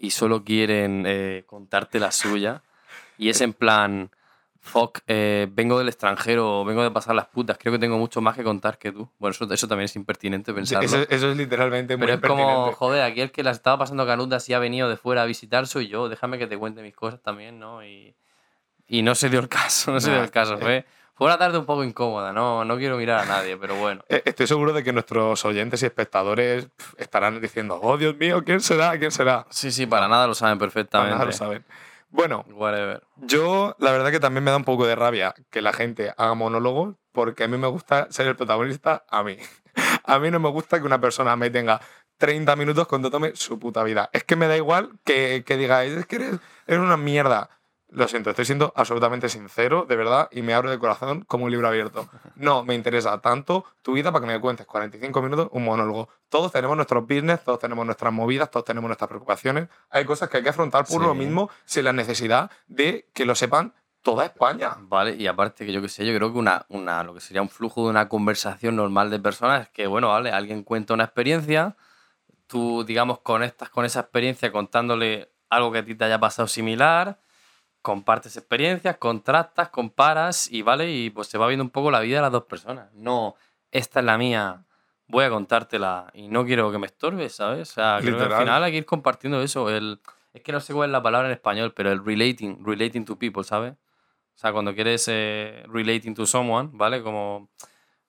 [0.04, 2.62] y solo quieren eh, contarte la suya,
[3.18, 4.12] y es en plan,
[4.60, 8.36] fuck, eh, vengo del extranjero, vengo de pasar las putas, creo que tengo mucho más
[8.36, 9.08] que contar que tú.
[9.18, 10.86] Bueno, eso, eso también es impertinente pensarlo.
[10.86, 14.06] Eso, eso es literalmente muy Pero es como, joder, aquí el que la estaba pasando
[14.06, 16.10] canutas y ha venido de fuera a visitar soy yo.
[16.10, 17.86] Déjame que te cuente mis cosas también, ¿no?
[17.86, 18.14] Y,
[18.88, 20.60] y no se dio el caso, no se dio el caso.
[20.70, 20.84] eh.
[21.16, 24.04] Fue, una tarde un poco incómoda, no, no quiero mirar a nadie, pero bueno.
[24.10, 28.62] Eh, Estoy seguro de que nuestros oyentes y espectadores estarán diciendo, oh Dios mío, ¿quién
[28.62, 28.98] será?
[28.98, 29.46] ¿Quién será?
[29.50, 31.14] Sí, sí, para nada lo saben Para perfectamente.
[31.14, 31.66] nada lo saben.
[32.10, 33.04] Bueno, Whatever.
[33.18, 36.34] Yo, la verdad que también me da un poco de rabia que la gente haga
[36.36, 39.38] monólogos, porque a mí me gusta ser el protagonista a mí.
[40.06, 41.82] A mí no me gusta que una persona me tenga
[42.18, 44.10] 30 minutos contándome su puta vida.
[44.14, 46.36] Es que me da igual que, que digáis, es que eres,
[46.68, 47.50] eres una mierda.
[47.96, 51.52] Lo siento, estoy siendo absolutamente sincero, de verdad, y me abro de corazón como un
[51.52, 52.10] libro abierto.
[52.36, 56.10] No me interesa tanto tu vida para que me cuentes 45 minutos un monólogo.
[56.28, 59.70] Todos tenemos nuestros business, todos tenemos nuestras movidas, todos tenemos nuestras preocupaciones.
[59.92, 61.08] Hay cosas que hay que afrontar por Sí.
[61.08, 64.76] lo mismo sin la necesidad de que lo sepan toda España.
[64.80, 67.44] Vale, y aparte que yo qué sé, yo creo que una, una, lo que sería
[67.44, 71.04] un flujo de una conversación normal de personas es que, bueno, vale, alguien cuenta una
[71.04, 71.76] experiencia,
[72.48, 77.20] tú, digamos, conectas con esa experiencia contándole algo que a ti te haya pasado similar,
[77.84, 82.16] compartes experiencias, contrastas, comparas y, vale, y pues se va viendo un poco la vida
[82.16, 82.92] de las dos personas.
[82.94, 83.36] No,
[83.72, 84.64] esta es la mía,
[85.08, 87.70] voy a contártela y no quiero que me estorbes, ¿sabes?
[87.72, 90.02] O sea, creo que al final hay que ir compartiendo eso, el...
[90.34, 93.20] Es que no sé cuál es la palabra en español, pero el relating, relating to
[93.20, 93.74] people, ¿sabes?
[93.74, 97.04] O sea, cuando quieres eh, relating to someone, ¿vale?
[97.04, 97.50] Como...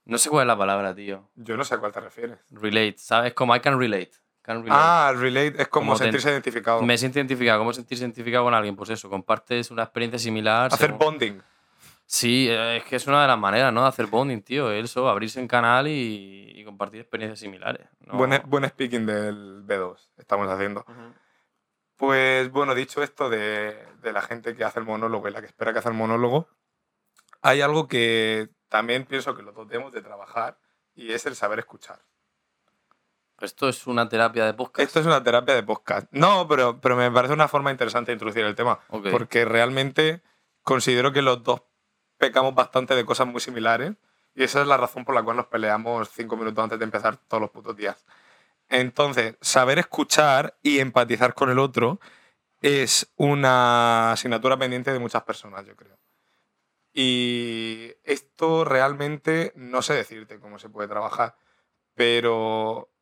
[0.07, 1.29] No sé cuál es la palabra, tío.
[1.35, 2.39] Yo no sé a cuál te refieres.
[2.51, 3.35] Relate, ¿sabes?
[3.35, 4.13] Como I can relate.
[4.45, 4.71] Can relate.
[4.79, 6.83] Ah, relate es como, sentirse identificado.
[6.83, 7.59] Me siento identificado.
[7.61, 8.77] ¿Cómo sentirse identificado con alguien?
[8.77, 10.67] Pues eso, compartes una experiencia similar.
[10.73, 11.43] Hacer según- bonding.
[12.05, 13.81] Sí, eh, es que es una de las maneras, ¿no?
[13.81, 14.71] De hacer bonding, tío.
[14.71, 17.87] Eso, abrirse en canal y, y compartir experiencias similares.
[18.01, 18.19] ¿no?
[18.19, 20.85] Buen, buen speaking del B2 estamos haciendo.
[21.97, 25.47] Pues bueno, dicho esto de, de la gente que hace el monólogo y la que
[25.47, 26.49] espera que hace el monólogo,
[27.41, 30.59] hay algo que también pienso que lo debemos de trabajar
[30.95, 32.01] y es el saber escuchar.
[33.41, 34.87] Esto es una terapia de podcast.
[34.87, 36.07] Esto es una terapia de podcast.
[36.13, 38.81] No, pero, pero me parece una forma interesante de introducir el tema.
[38.89, 39.09] Ok.
[39.11, 40.23] Porque realmente
[40.63, 41.63] considero que los dos
[42.19, 43.95] pecamos bastante de cosas muy similares.
[44.35, 47.17] Y esa es la razón por la cual nos peleamos cinco minutos antes de empezar
[47.17, 48.05] todos los putos días.
[48.69, 52.01] Entonces, saber escuchar y empatizar con el otro
[52.61, 55.99] es una asignatura pendiente de muchas personas, yo creo.
[56.93, 61.37] Y esto realmente no sé decirte cómo se puede trabajar,
[61.95, 62.94] pero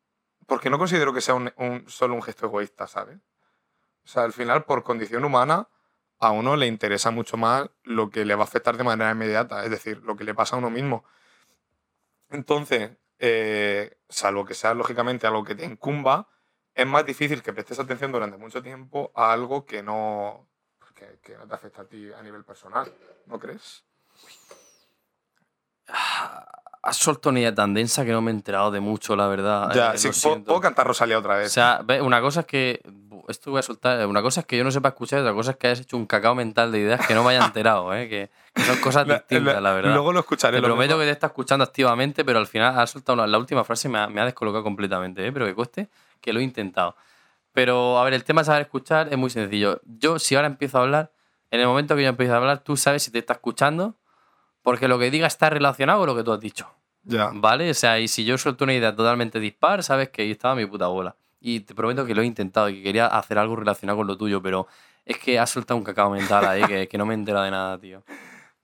[0.53, 3.17] porque no considero que sea un, un- solo un gesto egoísta, ¿sabes?
[4.05, 5.71] O sea, al final, por condición humana,
[6.19, 9.65] a uno le interesa mucho más lo que le va a afectar de manera inmediata,
[9.65, 11.07] es decir, lo que le pasa a uno mismo.
[12.29, 16.29] Entonces, eh, salvo que sea lógicamente algo que te incumba,
[16.75, 20.51] es más difícil que prestes atención durante mucho tiempo a algo que no,
[20.95, 22.93] que, que no te afecta a ti a nivel personal,
[23.25, 23.87] ¿no crees?
[26.83, 29.73] Has soltado una idea tan densa que no me he enterado de mucho, la verdad.
[29.73, 31.53] ya, Eh, sí, puedo, puedo cantar Rosalía otra O vez.
[31.53, 32.83] sea, ve, una cosa es que.
[33.29, 34.05] Esto voy a soltar.
[34.09, 36.07] Una cosa es que yo no sepa escuchar otra cosa es que hayas hecho un
[36.07, 38.09] cacao mental de ideas que no me haya enterado, ¿eh?
[38.09, 39.93] Que, que son cosas distintas, la- la verdad.
[39.95, 40.57] Luego lo escucharé.
[40.57, 41.01] te lo prometo mismo.
[41.01, 44.01] que te está escuchando activamente, pero al final has soltado una- la última frase me
[44.01, 45.31] ha, me ha descolocado completamente, ¿eh?
[45.31, 45.89] Pero que cueste
[46.21, 46.97] que lo he intentado.
[47.53, 49.81] Pero, a ver, el tema de saber escuchar es muy sencillo.
[49.85, 51.13] Yo, si ahora empiezo a hablar,
[51.53, 53.95] en el momento que yo empiezo a hablar, tú sabes si te está escuchando,
[54.63, 56.69] porque lo que diga está relacionado con lo que tú has dicho.
[57.05, 57.31] Ya.
[57.35, 57.71] ¿Vale?
[57.71, 60.67] O sea, y si yo suelto una idea totalmente dispar, sabes que ahí estaba mi
[60.67, 61.17] puta bola.
[61.41, 64.17] Y te prometo que lo he intentado y que quería hacer algo relacionado con lo
[64.17, 64.69] tuyo, pero
[65.05, 67.77] es que has soltado un cacao mental ahí que, que no me entera de nada,
[67.79, 68.05] tío.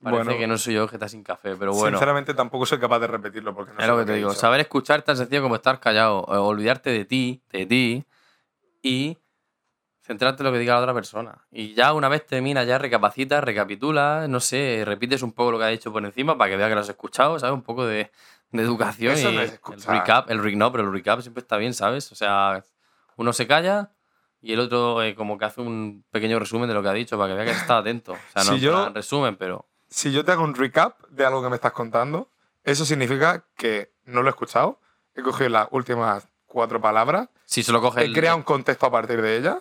[0.01, 0.39] Parece Bueno.
[0.39, 1.97] que no soy yo que está sin café, pero bueno.
[1.97, 4.33] Sinceramente tampoco soy capaz de repetirlo porque no Es lo que te digo.
[4.33, 6.25] Saber escuchar tan sencillo como estar callado.
[6.29, 8.05] eh, olvidarte de ti, de ti.
[8.81, 9.17] Y
[10.09, 11.37] centrarte en lo que diga la otra persona.
[11.51, 15.65] Y ya una vez terminas, ya recapacitas, recapitulas, no sé, repites un poco lo que
[15.65, 17.53] ha dicho por encima para que vea que lo has escuchado, ¿sabes?
[17.53, 18.09] Un poco de,
[18.51, 19.13] de educación.
[19.13, 22.11] Eso y no es el recap, el no, pero el recap siempre está bien, ¿sabes?
[22.11, 22.63] O sea,
[23.17, 23.91] uno se calla
[24.41, 27.15] y el otro eh, como que hace un pequeño resumen de lo que ha dicho
[27.15, 28.13] para que vea que estado atento.
[28.13, 29.67] O sea, no Si yo- resumen, pero...
[29.91, 32.31] Si yo te hago un recap de algo que me estás contando,
[32.63, 34.79] eso significa que no lo he escuchado,
[35.13, 38.05] he cogido las últimas cuatro palabras, Si se lo coges...
[38.09, 39.57] he creado un contexto a partir de ellas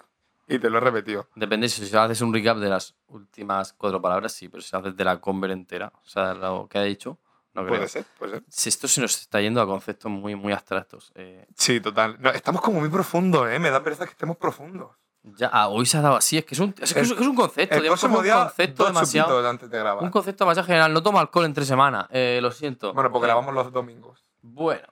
[0.48, 1.28] y te lo he repetido.
[1.34, 5.04] Depende si haces un recap de las últimas cuatro palabras, sí, pero si haces de
[5.04, 7.18] la conver entera, o sea, lo que ha dicho,
[7.54, 7.76] no creo.
[7.76, 8.44] Puede ser, puede ser.
[8.48, 11.12] Si esto se nos está yendo a conceptos muy, muy abstractos.
[11.14, 12.16] eh, Sí, total.
[12.20, 13.58] No, estamos como muy profundos, ¿eh?
[13.58, 14.90] Me da pereza que estemos profundos.
[15.22, 17.74] ya, ah, hoy se ha dado así, es que es un, es El- un concepto,
[17.76, 19.46] El próximo un día, concepto dos demasiado.
[19.48, 20.02] antes de grabar.
[20.04, 20.92] Un concepto demasiado general.
[20.92, 22.94] No tomo alcohol en tres semanas, eh, lo siento.
[22.94, 24.24] Bueno, pues Eh, grabamos los domingos.
[24.40, 24.86] Bueno.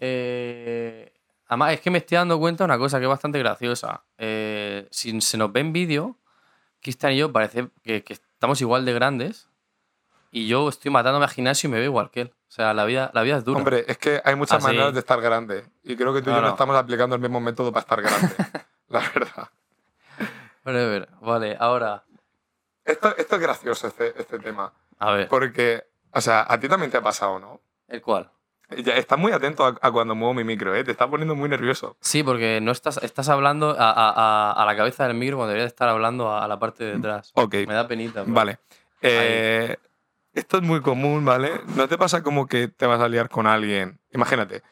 [0.00, 1.12] eh,
[1.48, 4.04] además, es que me estoy dando cuenta de una cosa que es bastante graciosa.
[4.18, 6.16] Eh, si se nos ve en vídeo,
[6.80, 9.48] Cristian y yo parece que, que estamos igual de grandes.
[10.30, 12.34] Y yo estoy matándome al gimnasio y me veo igual que él.
[12.48, 13.58] O sea, la vida, la vida es dura.
[13.58, 15.64] Hombre, es que hay muchas maneras de estar grande.
[15.84, 18.02] Y creo que tú y No, yo no estamos aplicando el mismo método para estar
[18.02, 18.34] grande.
[18.88, 19.48] la verdad.
[20.64, 21.08] Whatever.
[21.20, 22.04] Vale, ahora.
[22.84, 24.72] Esto, esto es gracioso, este, este tema.
[24.98, 27.60] A ver, Porque, o sea, a ti también te ha pasado, ¿no?
[27.86, 28.30] ¿el cual?
[28.76, 30.84] Ya, estás muy atento a, a cuando muevo mi micro, ¿eh?
[30.84, 31.96] Te está poniendo muy nervioso.
[32.00, 35.48] Sí, porque no estás, estás hablando a, a- a- a la cabeza del micro cuando
[35.52, 37.32] deberías estar hablando a, la parte de detrás.
[37.34, 38.22] Ok, Me da penita.
[38.24, 38.58] pero- vale.
[39.00, 39.76] Eh,
[40.34, 41.52] esto es muy común, ¿vale?
[41.76, 43.98] ¿No te pasa como que te vas a liar con alguien?
[44.12, 44.62] Imagínate,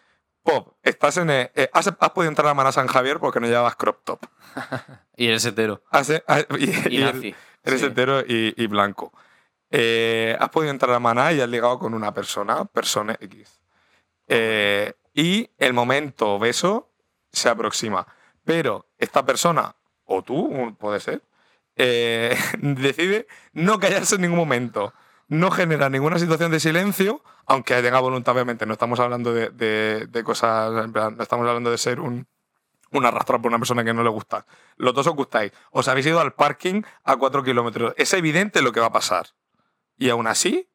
[0.42, 3.46] Pop, estás en el- eh, has, has podido entrar a Mana San Javier porque no
[3.46, 4.20] llevabas crop top.
[5.16, 5.82] Y eres hetero.
[5.90, 7.34] Has- has- y, Y y nazi.
[7.64, 7.86] eres Sí.
[7.86, 9.12] hetero y, y blanco.
[9.70, 13.58] Eh, has podido entrar a Maná y has ligado con una persona, persona X.
[14.28, 16.92] Eh, y el momento beso
[17.32, 18.06] se aproxima.
[18.44, 21.22] Pero esta persona, o tú, puede ser,
[21.76, 24.92] eh, decide no callarse en ningún momento.
[25.28, 28.64] No genera ninguna situación de silencio, aunque tenga voluntad, obviamente.
[28.66, 32.28] No estamos hablando de, cosas, no estamos hablando de ser un,
[32.92, 34.46] un arrastrado por una persona que no le gusta.
[34.76, 35.52] Los dos os gustáis.
[35.70, 37.94] Os habéis ido al parking a cuatro kilómetros.
[37.96, 39.28] Es evidente lo que va a pasar.
[39.96, 40.68] Y aún así,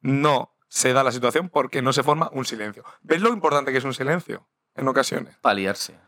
[0.00, 2.84] no se da la situación porque no se forma un silencio.
[3.02, 4.48] ¿Ves lo importante que es un silencio?
[4.76, 5.36] En ocasiones.
[5.42, 5.98] Paliarse.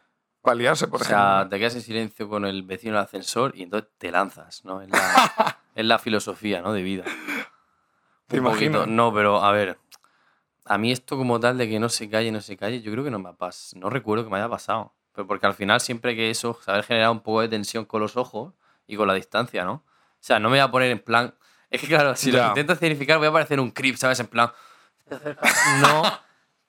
[0.41, 1.51] Para liarse, por o sea, ejemplo.
[1.51, 4.81] te quedas en silencio con el vecino del ascensor y entonces te lanzas, ¿no?
[4.81, 6.73] Es la, es la filosofía, ¿no?
[6.73, 7.05] De vida.
[8.29, 8.65] ¿Te Un poquito.
[8.65, 8.89] imaginas?
[8.89, 9.79] No, pero a ver.
[10.65, 13.05] A mí esto como tal de que no se calle, no se calle, yo creo
[13.05, 13.81] que no me ha pasado.
[13.81, 14.95] No recuerdo que me haya pasado.
[15.13, 18.17] Pero porque al final siempre que eso, saber generar un poco de tensión con los
[18.17, 18.55] ojos
[18.87, 19.73] y con la distancia, ¿no?
[19.75, 19.85] O
[20.25, 21.35] sea, no me voy a poner en plan...
[21.73, 24.21] Es que claro, si lo intento escenificar voy a parecer un creep, ¿sabes?
[24.21, 24.51] En plan...
[25.81, 26.03] No,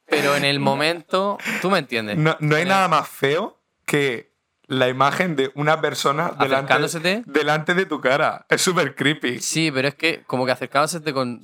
[0.05, 1.37] pero en el momento...
[1.61, 2.17] Tú me entiendes.
[2.17, 4.33] No, no hay nada más feo que
[4.67, 7.23] la imagen de una persona delante, Acercándosete.
[7.25, 8.45] delante de tu cara.
[8.49, 9.39] Es súper creepy.
[9.39, 11.43] Sí, pero es que como que acercándose con,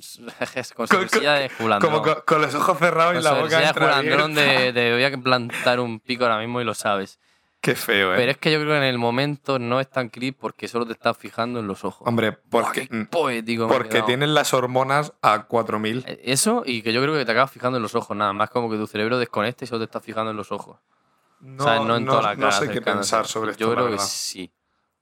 [0.74, 1.90] Con- sonrisilla de julandrón.
[1.92, 5.16] Como con, con los ojos cerrados y la boca de julandrón de, de voy a
[5.22, 7.18] plantar un pico ahora mismo y lo sabes.
[7.60, 8.16] Qué feo, ¿eh?
[8.16, 10.86] Pero es que yo creo que en el momento no es tan creep porque solo
[10.86, 12.08] te estás fijando en los ojos.
[12.08, 13.64] Hombre, porque, qué poético.
[13.64, 16.04] ha porque tienen las hormonas a 4000.
[16.06, 18.48] Eh, Eso y que yo creo que te acabas fijando en los ojos, nada más
[18.48, 20.78] como que tu cerebro desconecta y solo te estás fijando en los ojos.
[21.40, 22.46] No, o sea, no en toda la cara.
[22.46, 23.60] no sé qué pensar sobre esto.
[23.64, 24.50] Yo la creo que sí.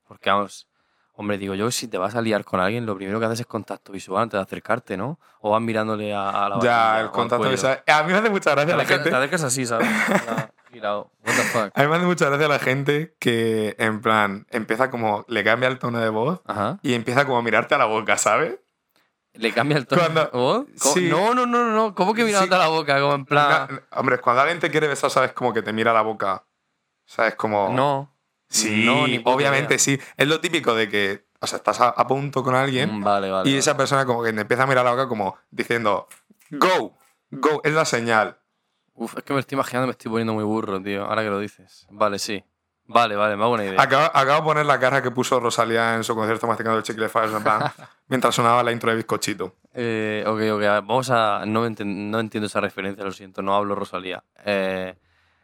[0.07, 0.66] Porque vamos,
[1.14, 3.47] hombre, digo yo, si te vas a liar con alguien, lo primero que haces es
[3.47, 5.21] contacto visual antes de acercarte, ¿no?
[5.40, 7.83] O vas mirándole a, a la Ya, el contacto visual.
[7.87, 9.11] A mí me hace mucha gracia la acercas- gente.
[9.11, 9.88] Te acercas así, ¿sabes?
[10.73, 11.11] Girado.
[11.25, 11.71] What the fuck.
[11.75, 15.25] A mí me hace mucha gracia la gente que, en plan, empieza como.
[15.29, 16.79] Le cambia el tono de voz Ajá.
[16.83, 18.59] y empieza como a mirarte a la boca, ¿sabes?
[19.35, 20.03] Le cambia el tono.
[20.03, 20.31] Cuando-.
[20.31, 20.67] ¿Cómo?
[20.95, 21.09] sí.
[21.09, 21.95] No, no, no, no.
[21.95, 22.61] ¿Cómo que mirándote Sí.
[22.61, 23.01] a la boca?
[23.01, 23.83] Como en plan.
[23.93, 26.45] Hombre, cuando alguien te quiere besar, sabes como que te mira a la boca.
[27.07, 27.35] ¿Sabes?
[27.37, 27.73] Como.
[27.73, 28.15] No.
[28.51, 29.79] Sí, No, ni puta obviamente idea.
[29.79, 30.01] sí.
[30.17, 33.31] Es lo típico de que, o sea, estás a, a punto con alguien Mm, Vale,
[33.31, 33.49] vale.
[33.49, 33.59] y vale.
[33.59, 36.09] esa persona como que te empieza a mirar a la boca como diciendo,
[36.51, 36.97] go,
[37.31, 38.39] go, es la señal.
[38.99, 41.05] Uf, es que me estoy imaginando, me estoy poniendo muy burro, tío.
[41.05, 41.87] Ahora que lo dices.
[41.91, 42.45] Vale, sí.
[42.91, 43.81] Vale, vale, me hago una idea.
[43.81, 47.09] Acabo, acabo de poner la cara que puso Rosalía en su concierto masticando el chicle
[47.11, 47.61] Fires en plan,
[48.09, 49.57] mientras sonaba la intro de Bizcochito.
[49.75, 50.63] Eh, ok, ok.
[50.65, 51.45] a ver, Vamos a.
[51.47, 53.43] No, entiendo esa referencia, lo siento.
[53.43, 54.25] No hablo Rosalía.
[54.45, 54.97] Eh,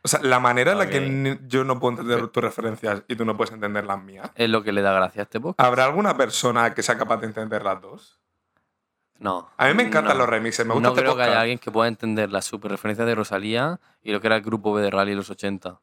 [0.03, 3.25] O sea, la manera en la que yo no puedo entender tus referencias y tú
[3.27, 4.31] no puedes entender las mías.
[4.35, 5.61] es lo que le da gracia a este podcast.
[5.67, 8.21] ¿Habrá alguna persona que sea capaz de entender las dos?
[9.19, 9.49] No.
[9.57, 10.21] A mí me encantan no.
[10.21, 12.71] los remixes, me gusta No este creo que haya alguien que pueda entender la super
[12.71, 15.81] referencia de Rosalía y lo que era el grupo B de Rally en los 80.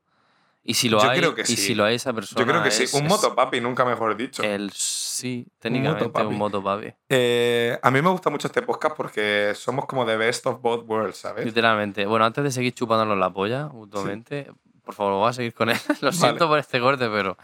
[0.63, 1.55] Y si lo Yo hay, creo que y sí.
[1.57, 2.39] si lo hay esa persona.
[2.39, 2.97] Yo creo que es- sí.
[2.97, 4.43] Un motopapi, nunca mejor dicho.
[4.43, 6.93] El, sí, técnicamente un motopapi.
[7.09, 10.87] Eh, a mí me gusta mucho este podcast porque somos como the best of both
[10.87, 11.45] worlds, ¿sabes?
[11.45, 12.05] Literalmente.
[12.05, 14.51] Bueno, antes de seguir chupándonos la polla mutuamente,
[14.83, 15.77] por favor, voy a seguir con él.
[16.01, 17.37] Lo siento por este corte, pero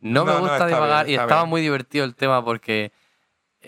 [0.00, 1.50] no, me No, gusta divagar bien, y estaba bien.
[1.50, 2.90] muy divertido el tema porque.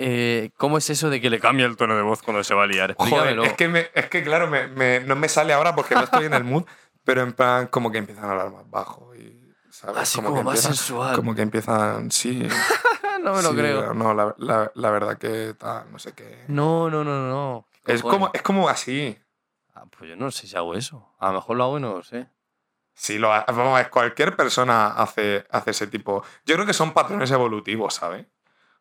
[0.03, 2.65] Eh, ¿Cómo es eso de que le cambia el tono de voz cuando se va
[2.65, 2.95] a liar?
[2.99, 6.03] Joder, es que, me- es que claro, me- me- no me sale ahora porque no
[6.05, 6.65] estoy en el mood,
[7.05, 9.99] pero en plan como que empiezan a hablar más bajo y, ¿sabes?
[9.99, 11.15] Así como, como, que más empiezan, sensual.
[11.17, 12.49] como que empiezan, sí.
[13.23, 13.95] no me lo sí, creo.
[13.95, 16.45] No, la, la- la verdad que tal, no sé qué.
[16.49, 17.67] No, no, no, no.
[17.85, 18.19] ¿Qué Es cojones?
[18.21, 19.19] como, es como así.
[19.75, 21.15] Ah, pues yo no sé si hago eso.
[21.19, 22.27] A lo mejor lo hago y no lo sé.
[22.95, 26.23] Sí, lo, ha- vamos a ver, cualquier persona hace, hace ese tipo.
[26.45, 28.27] Yo creo que son patrones evolutivos, ¿sabes?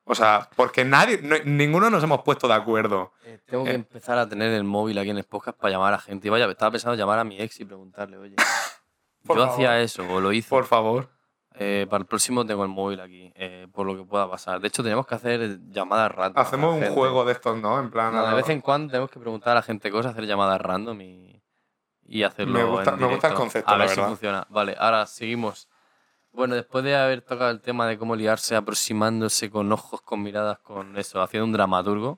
[0.05, 3.11] O sea, porque nadie, no- ninguno nos hemos puesto de acuerdo.
[3.45, 3.75] tengo que Eh.
[3.75, 6.27] empezar a tener el móvil aquí en el podcast para llamar a gente.
[6.27, 8.35] Y vaya, estaba pensando llamar a mi ex y preguntarle, oye.
[9.23, 9.49] Yo favor.
[9.49, 10.49] hacía eso, o lo hice.
[10.49, 11.09] Por favor.
[11.55, 14.59] Eh, para el próximo tengo el móvil aquí, eh, por lo que pueda pasar.
[14.61, 16.41] De hecho, tenemos que hacer llamadas random.
[16.41, 16.95] Hacemos un gente.
[16.95, 17.79] juego de estos, ¿no?
[17.79, 18.13] En plan.
[18.13, 21.43] De vez en cuando tenemos que preguntar a la gente cosas, hacer llamadas random y,
[22.05, 22.53] y hacerlo.
[22.53, 24.47] Me gusta- en me gusta el concepto, A la ver si funciona.
[24.49, 25.68] Vale, ahora seguimos.
[26.39, 30.57] Bueno, después de haber tocado el tema de cómo liarse aproximándose con ojos, con miradas,
[30.59, 32.17] con eso, haciendo un dramaturgo.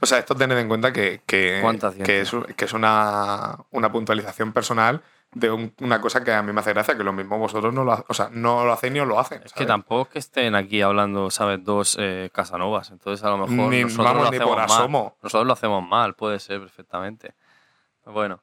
[0.00, 1.60] O sea, esto tened en cuenta que, que,
[2.04, 6.52] que es, que es una, una puntualización personal de un- una cosa que a mí
[6.52, 9.00] me hace gracia, que lo mismo vosotros no lo, o sea, no lo hacéis ni
[9.00, 9.42] os lo hacen.
[9.44, 11.62] Es que tampoco es que estén aquí hablando, ¿sabes?
[11.64, 12.90] Dos eh, Casanovas.
[12.92, 14.78] Entonces, a lo mejor Ni- nosotros vamos, lo ni hacemos por mal.
[14.80, 15.16] asomo.
[15.22, 17.34] Nosotros lo hacemos mal, puede ser perfectamente.
[18.06, 18.40] Bueno.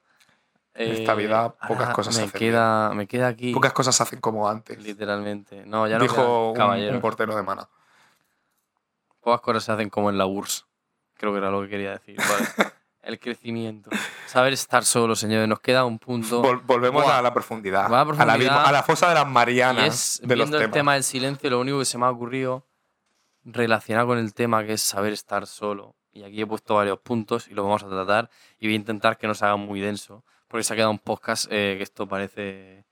[0.78, 3.52] En esta eh, vida pocas ahora cosas me hacen queda, me queda aquí.
[3.52, 4.78] Pocas cosas se hacen como antes.
[4.82, 5.64] Literalmente.
[5.66, 6.60] No, ya no Dijo un,
[6.94, 7.68] un portero de mana.
[9.20, 10.66] Pocas cosas se hacen como en la URSS.
[11.14, 12.16] Creo que era lo que quería decir.
[12.16, 12.72] Vale.
[13.02, 13.90] El crecimiento.
[14.26, 15.48] Saber estar solo, señores.
[15.48, 16.42] Nos queda un punto.
[16.42, 17.18] Vol- volvemos Buah.
[17.18, 17.90] a la profundidad.
[17.90, 18.66] Va a A, la, profundidad.
[18.66, 20.74] a la fosa de las y Marianas es, de los viendo el temas.
[20.74, 22.66] tema del silencio, lo único que se me ha ocurrido
[23.44, 25.96] relacionado con el tema que es saber estar solo.
[26.12, 28.28] Y aquí he puesto varios puntos y lo vamos a tratar.
[28.58, 30.22] Y voy a intentar que no se haga muy denso.
[30.48, 32.84] Porque se ha quedado un podcast eh, que esto parece.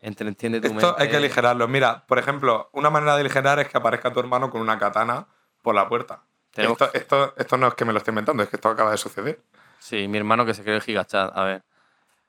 [0.00, 1.02] Entreentiende tu Esto mente.
[1.02, 1.68] hay que aligerarlo.
[1.68, 5.26] Mira, por ejemplo, una manera de aligerar es que aparezca tu hermano con una katana
[5.62, 6.22] por la puerta.
[6.54, 8.98] Esto, esto, esto no es que me lo esté inventando, es que esto acaba de
[8.98, 9.40] suceder.
[9.78, 11.30] Sí, mi hermano que se cree el gigachat.
[11.36, 11.62] A ver.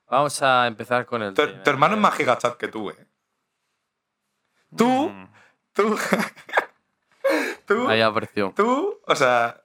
[0.07, 1.33] Vamos a empezar con el.
[1.33, 3.07] Tu, hermano es más gigachat que tú, ¿eh?
[4.77, 5.27] Tú, Mm,
[5.73, 5.97] tú,
[7.65, 8.53] tú, Ahí apareció.
[8.55, 9.61] tú, o sea,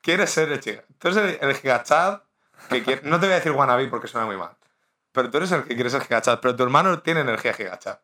[0.00, 0.84] quieres ser el chica.
[0.98, 2.22] Tú eres el, el gigachat
[2.68, 4.50] que quiere- No te voy a decir wannabe porque suena muy mal.
[5.12, 6.40] Pero tú eres el que quiere ser gigachat.
[6.40, 8.00] Pero tu hermano tiene energía gigachat.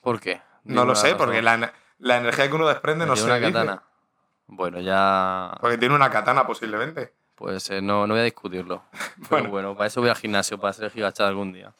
[0.00, 0.42] ¿Por qué?
[0.64, 1.18] No lo sé, razón.
[1.18, 3.52] porque la, la energía que uno desprende no ¿Tiene se una dice.
[3.52, 3.82] katana?
[4.46, 5.56] Bueno, ya.
[5.60, 7.12] Porque tiene una katana posiblemente.
[7.34, 8.82] Pues eh, no, no voy a discutirlo.
[9.16, 9.48] Pero Bueno.
[9.50, 9.76] bueno.
[9.76, 11.74] para eso voy al gimnasio, para ser gigachat algún día.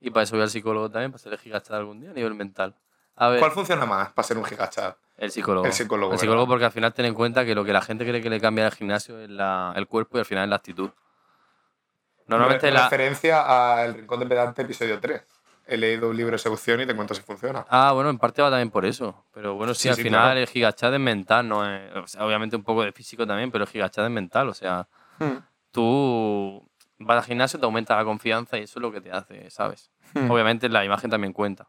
[0.00, 2.74] Y para eso voy al psicólogo también, para ser gigachat algún día a nivel mental.
[3.16, 4.96] A ver, ¿Cuál funciona más para ser un gigachat?
[5.16, 5.64] el psicólogo.
[5.66, 8.04] El psicólogo, El psicólogo porque al final ten en cuenta que lo que la gente
[8.04, 10.56] cree que le cambia al gimnasio es la- el cuerpo y al final es la
[10.56, 10.90] actitud.
[12.26, 12.84] Normalmente la...
[12.84, 15.22] Referencia al Rincón del Pedante, episodio 3.
[15.66, 17.64] He leído un libro de seducción y te cuento si funciona.
[17.70, 19.24] Ah, bueno, en parte va también por eso.
[19.32, 20.40] Pero bueno, sí, Sí, al sí, final claro.
[20.40, 23.64] el gigachat es mental, no es, o sea, obviamente un poco de físico también, pero
[23.64, 24.48] el gigachat es mental.
[24.48, 24.86] O sea,
[25.18, 25.38] Hmm.
[25.70, 29.48] tú vas al gimnasio, te aumenta la confianza y eso es lo que te hace,
[29.50, 29.90] ¿sabes?
[30.12, 30.30] Hmm.
[30.30, 31.68] Obviamente la imagen también cuenta.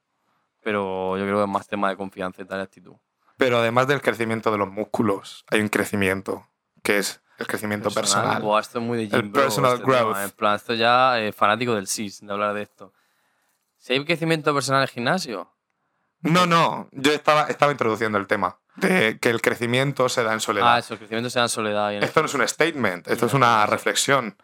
[0.61, 2.95] Pero yo creo que es más tema de confianza y tal actitud.
[3.37, 6.47] Pero además del crecimiento de los músculos, hay un crecimiento
[6.83, 8.41] que es el crecimiento personal.
[8.41, 10.17] Buah, esto es muy de El bro, personal este tema, growth.
[10.23, 12.93] En plan, esto ya eh, fanático del SIS, de hablar de esto.
[13.77, 15.51] Si hay crecimiento personal en el gimnasio,
[16.21, 20.39] No, no, yo estaba, estaba introduciendo el tema de que el crecimiento se da en
[20.39, 20.73] soledad.
[20.75, 21.93] ah, eso, el crecimiento se da en soledad.
[21.93, 24.37] En Esto no es un statement, esto es una reflexión.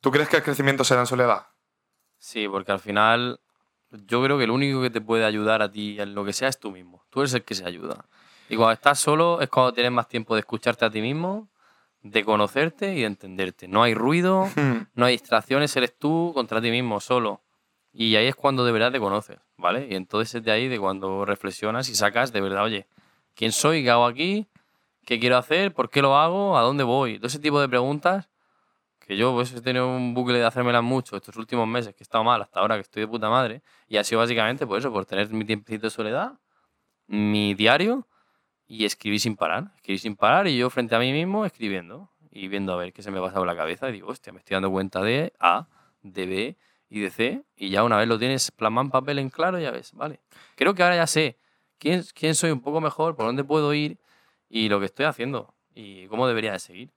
[0.00, 1.46] ¿Tú crees que el crecimiento se da en soledad?
[2.18, 3.40] Sí, porque al final
[3.90, 6.48] yo creo que lo único que te puede ayudar a ti en lo que sea
[6.48, 7.04] es tú mismo.
[7.10, 8.04] Tú eres el que se ayuda.
[8.48, 11.48] Y cuando estás solo es cuando tienes más tiempo de escucharte a ti mismo,
[12.04, 13.66] de conocerte y de entenderte.
[13.66, 14.48] No hay ruido,
[14.94, 17.40] no hay distracciones, eres tú contra ti mismo, solo.
[17.92, 19.88] Y ahí es cuando de verdad te conoces, ¿vale?
[19.90, 22.86] Y entonces es de ahí de cuando reflexionas y sacas de verdad, oye,
[23.34, 23.82] ¿quién soy?
[23.82, 24.46] ¿Qué hago aquí?
[25.06, 25.72] ¿Qué quiero hacer?
[25.72, 26.58] ¿Por qué lo hago?
[26.58, 27.18] ¿A dónde voy?
[27.18, 28.28] Todo ese tipo de preguntas
[29.00, 32.04] que yo pues, he tenido un bucle de hacérmelas mucho estos últimos meses, que he
[32.04, 34.92] estado mal hasta ahora, que estoy de puta madre, y ha sido básicamente por eso,
[34.92, 36.32] por tener mi tiempecito de soledad,
[37.06, 38.06] mi diario
[38.66, 39.70] y escribir sin parar.
[39.76, 43.02] Escribir sin parar y yo frente a mí mismo escribiendo y viendo a ver qué
[43.02, 45.68] se me pasa por la cabeza y digo, hostia, me estoy dando cuenta de A,
[46.02, 46.56] de B
[46.88, 49.70] y de C y ya una vez lo tienes plasmado en papel en claro, ya
[49.70, 50.20] ves, vale.
[50.56, 51.38] Creo que ahora ya sé
[51.78, 53.98] quién, quién soy un poco mejor, por dónde puedo ir
[54.48, 56.92] y lo que estoy haciendo y cómo debería de seguir.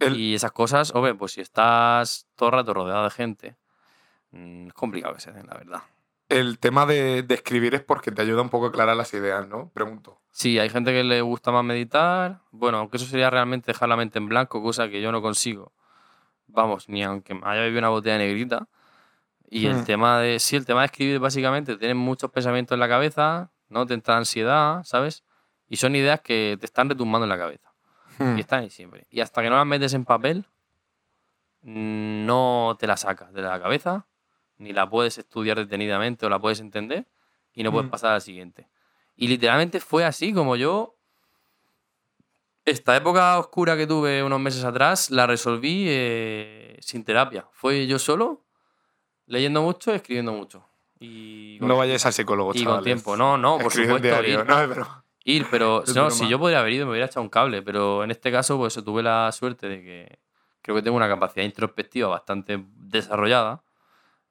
[0.00, 3.56] El- Y esas cosas, hombre, pues si estás todo el rato rodeado de gente,
[4.32, 5.82] mm, es complicado que se den, la verdad.
[6.38, 9.46] El tema de, de escribir es porque te ayuda un poco a aclarar las ideas,
[9.48, 9.70] ¿no?
[9.72, 10.20] Pregunto.
[10.30, 12.40] Sí, hay gente que le gusta más meditar.
[12.50, 15.72] Bueno, aunque eso sería realmente dejar la mente en blanco, cosa que yo no consigo.
[16.46, 18.68] Vamos, ni aunque me haya bebido una botella negrita.
[19.48, 19.84] Y el Hmm.
[19.84, 20.40] tema de.
[20.40, 23.86] Sí, el tema de escribir, básicamente, tienes muchos pensamientos en la cabeza, ¿no?
[23.86, 25.22] Te entra ansiedad, ¿sabes?
[25.68, 27.72] Y son ideas que te están retumbando en la cabeza.
[28.18, 28.36] Hmm.
[28.36, 29.06] Y están ahí siempre.
[29.10, 30.46] Y hasta que no las metes en papel,
[31.62, 34.06] no te la sacas de la cabeza,
[34.64, 37.06] ni la puedes estudiar detenidamente o la puedes entender,
[37.54, 37.90] y no puedes Mm.
[37.92, 38.66] pasar a la siguiente.
[39.16, 40.96] Y literalmente fue así como yo.
[42.64, 47.46] Esta época oscura que tuve unos meses atrás la resolví eh, sin terapia.
[47.52, 48.40] Fue yo solo,
[49.26, 50.66] leyendo mucho y escribiendo mucho.
[50.98, 52.84] Y con, No vayáis al psicólogo, y con chavales.
[52.84, 53.16] tiempo.
[53.18, 54.22] No, no, por Escribid un supuesto.
[54.22, 57.22] diario, ir- no, pero- Ir, pero no, si yo podría haber ido me hubiera echado
[57.22, 60.18] un cable, pero en este caso pues tuve la suerte de que
[60.60, 63.62] creo que tengo una capacidad introspectiva bastante desarrollada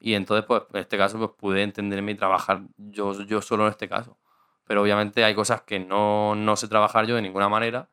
[0.05, 3.69] y entonces pues en este caso pues pude entenderme y trabajar yo, yo solo en
[3.71, 4.17] este caso.
[4.65, 7.89] Pero obviamente hay cosas que no, no sé trabajar yo de ninguna manera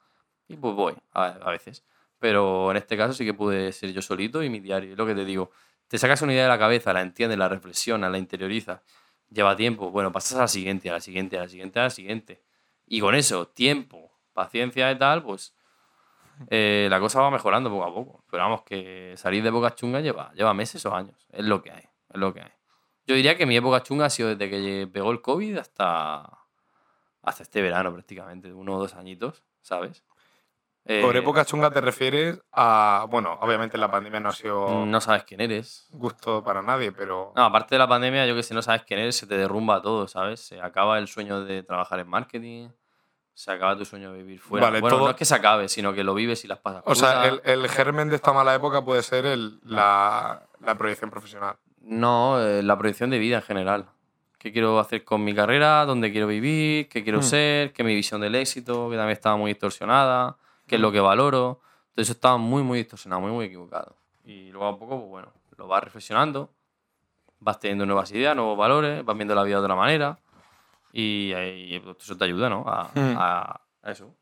[0.48, 1.84] y pues voy a, a veces.
[2.18, 5.06] Pero en este caso sí que pude ser yo solito y mi diario, es lo
[5.06, 5.52] que te digo.
[5.86, 8.80] Te sacas una idea de la cabeza, la entiendes, la reflexionas, la interiorizas.
[9.30, 9.92] Lleva tiempo.
[9.92, 12.42] Bueno, pasas a la siguiente, a la siguiente, a la siguiente, a la siguiente.
[12.88, 15.54] Y con eso, tiempo, paciencia y tal, pues
[16.48, 18.24] eh, la cosa va mejorando poco a poco.
[18.28, 21.26] Pero vamos, que salir de época chunga lleva, lleva meses o años.
[21.30, 22.52] Es lo que hay, es lo que hay.
[23.06, 26.38] Yo diría que mi época chunga ha sido desde que pegó el COVID hasta,
[27.22, 30.04] hasta este verano prácticamente, uno o dos añitos, ¿sabes?
[31.02, 33.06] Por Eh, época chunga te refieres a.
[33.10, 35.86] Bueno, obviamente la pandemia no ha sido No sabes quién eres.
[35.90, 37.32] gusto para nadie, pero.
[37.36, 39.82] No, aparte de la pandemia, yo que sé, no sabes quién eres, se te derrumba
[39.82, 40.40] todo, ¿sabes?
[40.40, 42.70] Se acaba el sueño de trabajar en marketing,
[43.34, 44.66] se acaba tu sueño de vivir fuera.
[44.66, 46.82] Vale, bueno, todo- no es que se acabe, sino que lo vives y las pasas.
[46.86, 51.10] O sea, el, el germen de esta mala época puede ser el, la, la proyección
[51.10, 51.56] profesional.
[51.80, 53.86] No, eh, la proyección de vida en general.
[54.38, 55.84] ¿Qué quiero hacer con mi carrera?
[55.84, 56.88] ¿Dónde quiero vivir?
[56.88, 57.22] ¿Qué quiero Hmm.
[57.22, 57.72] ser?
[57.72, 58.88] ¿Qué mi visión del éxito?
[58.90, 60.36] Que también estaba muy distorsionada.
[60.66, 61.60] ¿Qué es lo que valoro?
[61.96, 63.96] Eso estaba muy, muy distorsionado, muy, muy equivocado.
[64.24, 66.50] Y luego a poco, pues bueno, lo vas reflexionando,
[67.40, 70.18] vas teniendo nuevas ideas, nuevos valores, vas viendo la vida de otra manera.
[70.92, 72.64] Y, ahí, pues, eso te ayuda, ¿no?
[72.66, 73.16] A, Hmm.
[73.16, 74.14] a- a eso.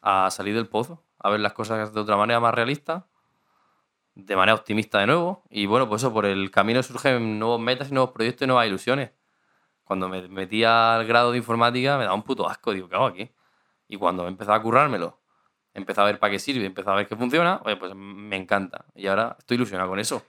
[0.00, 3.06] A salir del pozo, a ver las cosas de otra manera más realista
[4.14, 5.42] de manera optimista de nuevo.
[5.50, 8.66] Y bueno, pues eso, por el camino surgen nuevos metas y nuevos proyectos y nuevas
[8.66, 9.12] ilusiones.
[9.84, 13.06] Cuando me metía al grado de informática me daba un puto asco, digo, ¿qué hago
[13.06, 13.30] aquí?
[13.88, 15.20] Y cuando empezaba a currármelo,
[15.74, 18.86] empezaba a ver para qué sirve, empezaba a ver qué funciona, oye, pues me encanta.
[18.94, 20.22] Y ahora estoy ilusionado con eso.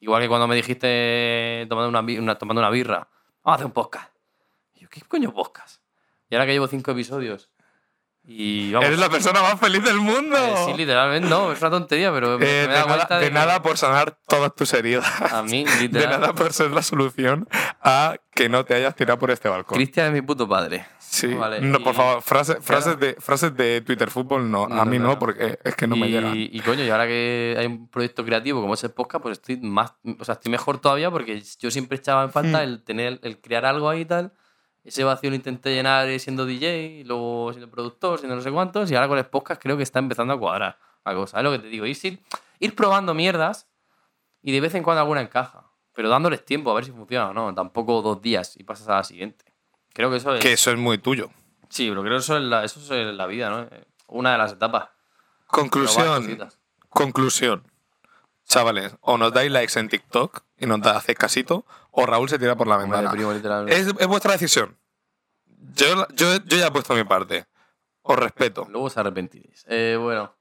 [0.00, 3.08] Igual que cuando me dijiste tomando una, tomando una birra,
[3.42, 4.14] vamos a hacer un podcast.
[4.74, 5.82] Y yo, ¿qué coño podcast?
[6.30, 7.50] Y ahora que llevo cinco episodios
[8.26, 10.36] y vamos, Eres la persona más feliz del mundo.
[10.36, 13.18] eh, sí, literalmente, no, es una tontería, pero me, Eh, me de, da nada, cuenta
[13.18, 15.04] de que nada por sanar todas tus heridas.
[15.32, 17.46] a mí, De literal, nada por ser la solución
[17.82, 19.76] a que no te hayas tirado por este balcón.
[19.76, 20.86] Cristian es mi puto padre.
[20.98, 21.28] Sí.
[21.28, 24.66] Vale, no, por y- favor, frase- frases, de, frases de Twitter Fútbol no.
[24.66, 26.32] No, a mí no, no, porque es que no me y, llegan.
[26.34, 29.58] y coño, y ahora que hay un proyecto creativo como es el podcast, pues estoy
[29.58, 32.62] más, o sea, estoy mejor todavía porque yo siempre echaba en falta Hmm.
[32.64, 34.32] el tener, el crear algo ahí y tal.
[34.84, 38.52] Ese vacío lo intenté llenar eh, siendo DJ, y luego siendo productor, siendo no sé
[38.52, 41.38] cuántos, y ahora con el podcast creo que está empezando a cuadrar la cosa.
[41.38, 42.20] Es lo que te digo, ir,
[42.60, 43.66] ir probando mierdas
[44.42, 47.32] y de vez en cuando alguna encaja, pero dándoles tiempo a ver si funciona o
[47.32, 47.54] no.
[47.54, 49.46] Tampoco dos días y pasas a la siguiente.
[49.94, 50.42] Creo que eso es.
[50.42, 51.30] Que eso es muy tuyo.
[51.70, 53.68] Sí, pero creo que eso es la, eso es la vida, ¿no?
[54.08, 54.90] Una de las etapas.
[55.46, 56.48] Conclusión.
[56.90, 57.64] Conclusión.
[58.46, 62.38] Chavales, o nos dais likes en TikTok y nos da- hacéis casito, o Raúl se
[62.38, 63.10] tira por la ventana.
[63.10, 63.32] primo.
[63.68, 64.76] Es, es vuestra decisión.
[65.74, 67.46] Yo, yo, yo ya he puesto mi parte.
[68.02, 68.66] Os respeto.
[68.68, 69.64] Luego os arrepentiréis.
[69.66, 70.34] Eh, bueno,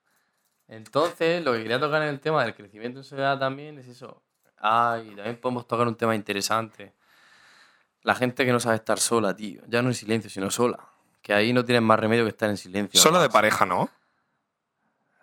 [0.68, 4.22] entonces lo que quería tocar en el tema del crecimiento en sociedad también es eso.
[4.60, 6.94] Ah, y también podemos tocar un tema interesante.
[8.02, 9.62] La gente que no sabe estar sola, tío.
[9.68, 10.90] Ya no en silencio, sino sola.
[11.22, 13.00] Que ahí no tienen más remedio que estar en silencio.
[13.00, 13.90] Solo de pareja, ¿no?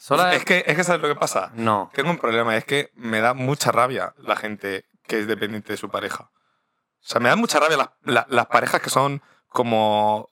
[0.01, 1.53] Sola Es que, es que ¿sabes lo que pasa?
[1.55, 1.91] No.
[1.95, 5.77] Tengo un problema, es que me da mucha rabia la gente que es dependiente de
[5.77, 6.31] su pareja.
[6.33, 10.21] O sea, me da mucha rabia las, la- las parejas que son como...
[10.21, 10.29] O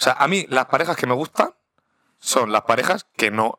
[0.00, 1.52] sea, a mí las parejas que me gustan
[2.18, 3.58] son las parejas que no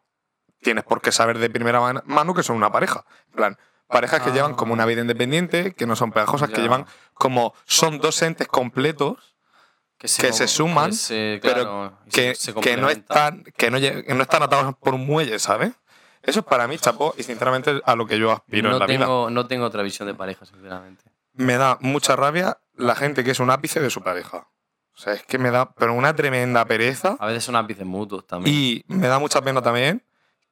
[0.61, 3.05] tienes por qué saber de primera man- mano que son una pareja.
[3.27, 4.33] En plan, parejas que Ah.
[4.33, 7.53] llevan como una vida independiente, que no son pegajosas, que llevan como...
[7.65, 9.32] Son dos entes completos
[10.17, 13.71] que se suman, que se- pero claro, y que, se- se que no están que
[13.71, 15.71] no, que no están atados por un muelle, ¿sabes?
[16.21, 18.85] Eso es para mí, chapo, y sinceramente a lo que yo aspiro en No la
[18.85, 18.99] vida.
[18.99, 21.03] tengo, no tengo otra visión de pareja, sinceramente.
[21.33, 24.47] Me da mucha rabia la gente que es un ápice de su pareja.
[24.95, 28.25] O sea, es que me da pero una tremenda pereza A veces son ápices mutuos
[28.27, 28.55] también.
[28.55, 30.03] y me da mucha pena también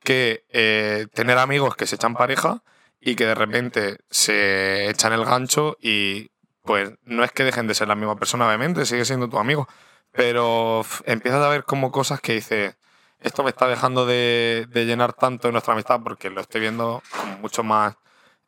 [0.04, 2.64] que eh, tener amigos que se echan pareja
[3.00, 6.31] y que de repente se echan el gancho y
[6.64, 9.68] pues no es que dejen de ser la misma persona, obviamente, sigue siendo tu amigo,
[10.12, 12.78] pero empiezas a ver como cosas que dices,
[13.20, 17.02] esto me está dejando de, de llenar tanto en nuestra amistad porque lo estoy viendo
[17.20, 17.96] como mucho más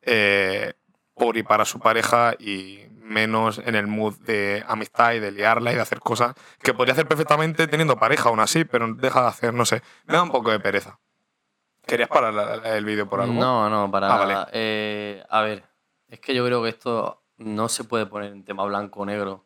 [0.01, 0.73] eh,
[1.15, 5.71] por y para su pareja y menos en el mood de amistad y de liarla
[5.71, 9.27] y de hacer cosas que podría hacer perfectamente teniendo pareja aún así, pero deja de
[9.27, 10.99] hacer, no sé, me da un poco de pereza.
[11.85, 13.33] ¿Querías parar el vídeo por algo?
[13.33, 14.35] No, no, para Ah, vale.
[14.53, 15.65] Eh, a ver,
[16.07, 19.45] es que yo creo que esto no se puede poner en tema blanco o negro.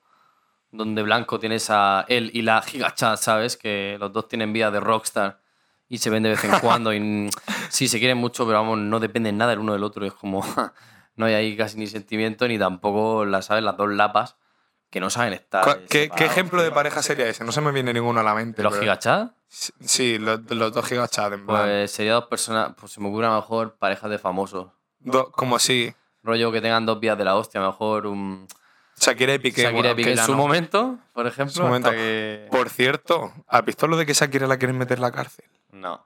[0.72, 3.56] Donde blanco tienes a él y la gigachat, ¿sabes?
[3.58, 5.40] Que los dos tienen vida de rockstar
[5.88, 6.94] y se ven de vez en cuando.
[6.94, 7.30] y mm,
[7.70, 10.06] sí, se quieren mucho, pero vamos, no dependen nada el uno del otro.
[10.06, 10.44] Es como,
[11.16, 13.64] no hay ahí casi ni sentimiento ni tampoco, la, ¿sabes?
[13.64, 14.36] Las dos lapas
[14.90, 15.64] que no saben estar.
[15.64, 17.44] ¿Cuál- eh, ¿Qué, qué ejemplo de pareja sería ese?
[17.46, 18.58] No se me viene ninguno a la mente.
[18.58, 19.32] ¿De los pero-?
[19.48, 21.64] Sí, los, los dos gigachats, en plan.
[21.64, 24.68] Pues sería dos personas, pues se me ocurre a lo mejor parejas de famosos.
[25.00, 25.94] Do- como si
[26.28, 28.48] Rollo que tengan dos vías de la hostia, a lo mejor un
[29.00, 29.64] Shakira y Piqué.
[29.64, 30.38] Shakira y Piqué que en su no.
[30.38, 31.54] momento, por ejemplo.
[31.56, 31.90] Su momento.
[31.92, 35.46] que- Por cierto, ¿has visto lo de que Shakira la quieren meter en la cárcel?
[35.72, 36.06] No,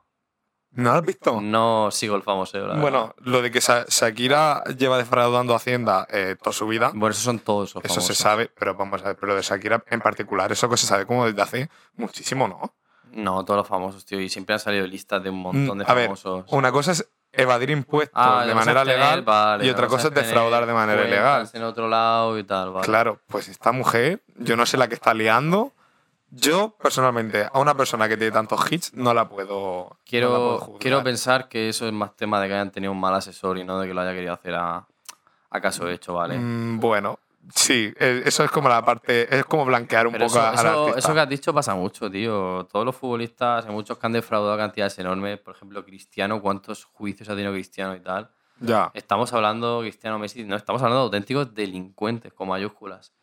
[0.74, 1.41] ¿No lo has visto?
[1.41, 2.57] no sigo el famoso.
[2.59, 2.82] la verdad.
[2.82, 7.09] Bueno, lo de que Sha- Shakira lleva defraudando a Hacienda eh, toda su vida, bueno,
[7.11, 8.15] esos son todos los eso famosos.
[8.15, 11.05] se sabe, pero vamos a ver, pero de Shakira en particular, eso que se sabe
[11.05, 12.74] como desde hace muchísimo, ¿no?
[13.11, 14.22] No, todos los famosos, tío.
[14.22, 16.45] Y siempre han salido listas de un montón de Mm, ver, famosos.
[16.51, 20.13] una cosa es evadir impuestos Ah, de manera tener, legal vale, y otra cosa es
[20.13, 21.49] defraudar de manera ilegal.
[21.53, 22.86] En otro lado y tal, vale.
[22.86, 25.73] Claro, pues esta mujer, yo no sé la que está liando.
[26.34, 29.49] Yo, personalmente, a una persona que tiene tantos hits, no la puedo.
[29.49, 32.93] no la puedo Quiero, quiero pensar que eso es más tema de que hayan tenido
[32.93, 34.86] un mal asesor y no de que lo haya querido hacer a,
[35.49, 36.38] a caso hecho, ¿vale?
[36.38, 37.19] Mm, bueno,
[37.55, 39.33] sí, eh, eso es como la parte.
[39.35, 42.09] Es como blanquear un Pero poco eso, al eso- eso que has dicho pasa mucho,
[42.09, 42.67] tío.
[42.71, 45.39] Todos los futbolistas, hay muchos que han defraudado cantidades enormes.
[45.39, 48.31] Por ejemplo, Cristiano, ¿cuántos juicios ha tenido Cristiano y tal?
[48.59, 48.91] Ya.
[48.93, 53.13] Estamos hablando, Cristiano Messi, no, estamos hablando de auténticos delincuentes con mayúsculas.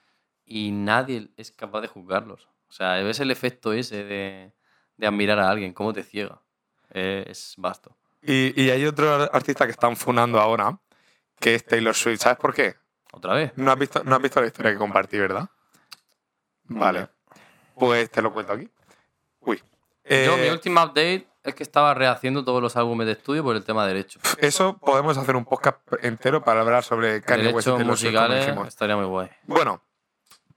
[0.45, 2.49] Y nadie es capaz de juzgarlos.
[2.69, 4.53] O sea, ves el efecto ese de,
[4.97, 6.41] de admirar a alguien, cómo te ciega.
[6.93, 7.97] Eh, es vasto.
[8.23, 10.79] Y, y hay otro artista que están funando ahora,
[11.39, 12.21] que es Taylor Swift.
[12.23, 12.75] ¿Sabes por qué?
[13.13, 13.53] ¿Otra vez?
[13.57, 15.49] No has visto, no has visto la historia que compartí, ¿verdad?
[16.65, 17.09] Vale.
[17.75, 18.69] Pues te lo cuento aquí.
[19.41, 19.57] Uy.
[19.57, 19.65] Yo,
[20.05, 23.65] Eh, mi última update es que estaba rehaciendo todos los álbumes de estudio por el
[23.65, 24.23] tema de derechos.
[24.39, 29.31] Eso podemos hacer un podcast entero para hablar sobre Kanye Derechos musicales estaría muy guay.
[29.45, 29.83] Bueno,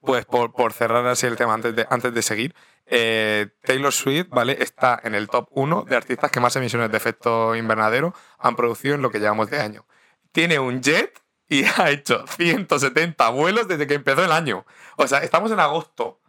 [0.01, 2.55] pues por, por cerrar así el tema antes de, antes de seguir,
[2.87, 4.57] eh, Taylor Swift, ¿vale?
[4.59, 8.95] Está en el top 1 de artistas que más emisiones de efecto invernadero han producido
[8.95, 9.85] en lo que llevamos de año.
[10.31, 11.20] Tiene un jet
[11.51, 14.65] y ha hecho 170 vuelos desde que empezó el año.
[14.97, 16.19] O sea, estamos en agosto.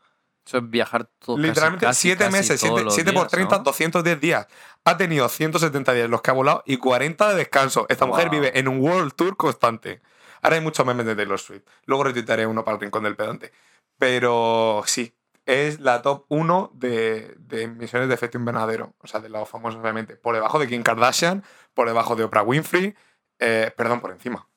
[0.44, 1.38] Eso es viajar todo.
[1.38, 3.62] Literalmente casi- 7 casi meses, todos 7, los por días, 30, ¿no?
[3.62, 4.48] 210 días.
[4.84, 7.86] Ha tenido 170 días los que ha volado y 40 de descanso.
[7.88, 10.02] Esta mujer vive en un world tour constante.
[10.42, 11.62] Ahora hay muchos memes de Taylor Swift.
[11.86, 13.52] Luego retuitaré uno para el rincón del pedante.
[13.98, 15.14] Pero sí,
[15.46, 18.94] es la top 1 de, de emisiones de efecto invernadero.
[18.98, 20.16] O sea, de los famosos, obviamente.
[20.16, 21.44] Por debajo de Kim Kardashian,
[21.74, 22.96] por debajo de Oprah Winfrey.
[23.38, 24.48] eh, perdón, por encima.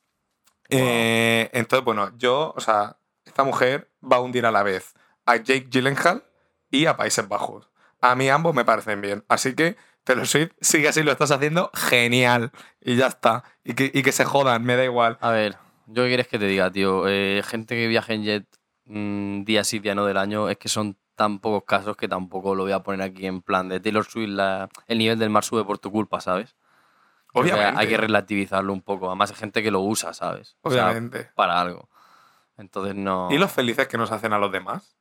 [0.68, 4.94] Eh, entonces, bueno, yo, o sea, esta mujer va a hundir a la vez
[5.24, 6.24] a Jake Gyllenhaal
[6.70, 7.70] y a Países Bajos.
[8.00, 9.24] A mí ambos me parecen bien.
[9.28, 12.52] Así que Taylor Swift, sigue así, lo estás haciendo genial.
[12.80, 13.44] Y ya está.
[13.64, 15.18] Y que, y que se jodan, me da igual.
[15.20, 15.56] A ver,
[15.86, 17.08] ¿yo qué quieres que te diga, tío?
[17.08, 18.46] Eh, gente que viaja en jet
[18.84, 22.54] mm, día sí, día no del año, es que son tan pocos casos que tampoco
[22.54, 25.44] lo voy a poner aquí en plan de Taylor Swift, la- el nivel del mar
[25.44, 26.54] sube por tu culpa, ¿sabes?
[27.40, 27.80] Obviamente.
[27.80, 29.06] Hay que relativizarlo un poco.
[29.08, 30.56] Además, hay gente que lo usa, ¿sabes?
[30.62, 31.30] O sea, Obviamente.
[31.34, 31.88] para algo.
[32.56, 33.28] Entonces, no.
[33.30, 34.96] ¿Y los felices que nos hacen a los demás?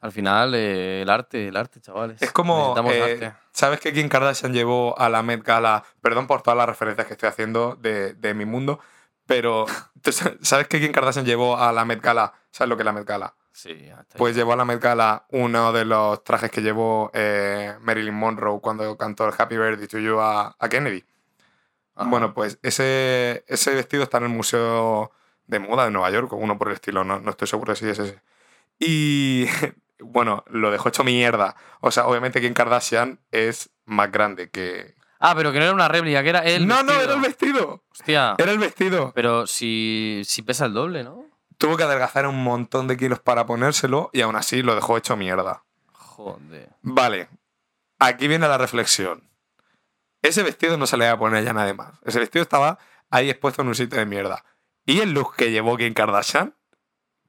[0.00, 2.20] Al final, eh, el arte, el arte, chavales.
[2.20, 2.74] Es como.
[2.90, 3.32] Eh, arte.
[3.52, 5.84] ¿Sabes que Kim Kardashian llevó a la Met Gala?
[6.00, 8.80] Perdón por todas las referencias que estoy haciendo de, de mi mundo,
[9.26, 9.66] pero
[10.02, 12.32] ¿tú sa- ¿sabes que Kim Kardashian llevó a la Met Gala?
[12.50, 13.34] ¿Sabes lo que es la Met Gala?
[13.52, 14.18] Sí, hasta.
[14.18, 18.60] Pues llevó a la Met Gala uno de los trajes que llevó eh, Marilyn Monroe
[18.60, 21.04] cuando cantó el Happy Birthday to You a, a Kennedy.
[21.94, 22.08] Ajá.
[22.08, 25.12] Bueno, pues ese, ese vestido está en el Museo
[25.46, 27.88] de Moda de Nueva York, o uno por el estilo, no, no estoy seguro si
[27.88, 28.22] es ese.
[28.78, 29.46] Y
[30.00, 31.54] bueno, lo dejó hecho mierda.
[31.80, 34.94] O sea, obviamente Kim Kardashian es más grande que...
[35.20, 36.66] Ah, pero que no era una réplica, que era el.
[36.66, 37.04] no, no, vestido.
[37.04, 37.84] era el vestido.
[37.92, 38.34] Hostia.
[38.38, 39.12] Era el vestido.
[39.14, 41.26] Pero si, si pesa el doble, ¿no?
[41.62, 45.16] Tuvo que adelgazar un montón de kilos para ponérselo y aún así lo dejó hecho
[45.16, 45.62] mierda.
[45.92, 46.70] Joder.
[46.82, 47.28] Vale,
[48.00, 49.30] aquí viene la reflexión.
[50.22, 52.00] Ese vestido no se le iba a poner ya nadie más.
[52.04, 54.44] Ese vestido estaba ahí expuesto en un sitio de mierda.
[54.86, 56.56] ¿Y el look que llevó Kim Kardashian?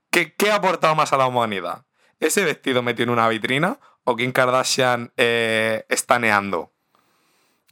[0.09, 1.85] ¿Qué, qué ha aportado más a la humanidad?
[2.19, 6.71] ¿Ese vestido metido en una vitrina o Kim Kardashian eh, estaneando?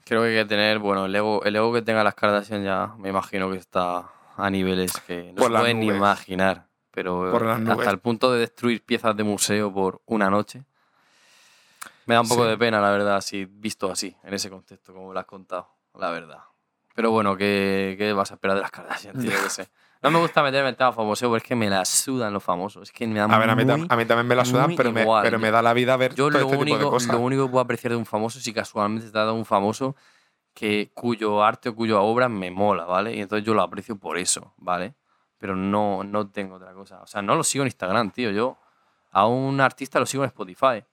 [0.05, 2.93] Creo que hay que tener, bueno, el ego, el ego que tenga las Kardashian ya
[2.99, 4.11] me imagino que está
[4.43, 6.67] a niveles que no se pueden ni imaginar.
[6.91, 10.63] Pero hasta el punto de destruir piezas de museo por una noche.
[12.05, 12.49] Me da un poco Sí.
[12.49, 16.09] de pena, la verdad, así visto así, en ese contexto, como lo has contado, la
[16.11, 16.39] verdad.
[16.93, 19.31] Pero bueno, ¿qué, qué vas a esperar de las Kardashian, tío?
[19.49, 19.69] Sé.
[20.03, 22.89] No me gusta meterme en tema famoso, pero es que me la sudan los famosos.
[22.89, 24.65] Es que me dan A ver, a mí, muy- a mí también me la sudan,
[24.67, 25.23] muy pero me, igual.
[25.23, 27.13] pero me da la vida ver Yo todo lo este tipo de único, cosas.
[27.13, 29.45] lo único que puedo apreciar de un famoso es si casualmente te ha dado un
[29.45, 29.95] famoso
[30.53, 33.15] que, cuyo arte o cuya obra me mola, ¿vale?
[33.15, 34.95] Y entonces yo lo aprecio por eso, ¿vale?
[35.37, 37.01] Pero no, no tengo otra cosa.
[37.01, 38.31] O sea, no lo sigo en Instagram, tío.
[38.31, 38.57] Yo
[39.11, 40.83] a un artista lo sigo en Spotify.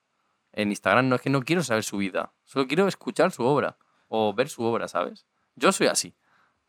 [0.53, 2.33] En Instagram no es que no quiero saber su vida.
[2.45, 3.77] Solo quiero escuchar su obra
[4.09, 5.27] o ver su obra, ¿sabes?
[5.55, 6.17] Yo soy así.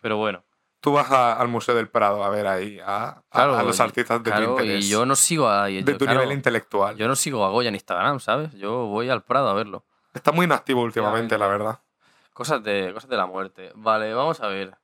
[0.01, 0.43] Pero bueno.
[0.81, 3.79] Tú vas a- al Museo del Prado a ver ahí a, a- Claro, a los
[3.79, 4.85] artistas de tu claro, interés.
[4.85, 5.65] y yo no sigo a...
[5.65, 6.95] de yo, tu claro, nivel intelectual.
[6.95, 8.53] yo no sigo a Goya en Instagram, ¿sabes?
[8.53, 9.85] Yo voy al Prado a verlo.
[10.13, 11.79] Está muy inactivo últimamente, la verdad.
[12.33, 13.71] Cosas de, cosas de la muerte.
[13.75, 14.77] Vale, vamos a ver.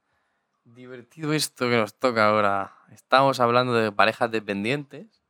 [0.66, 2.74] Divertido esto que nos toca ahora.
[2.92, 5.24] Estamos hablando de parejas dependientes.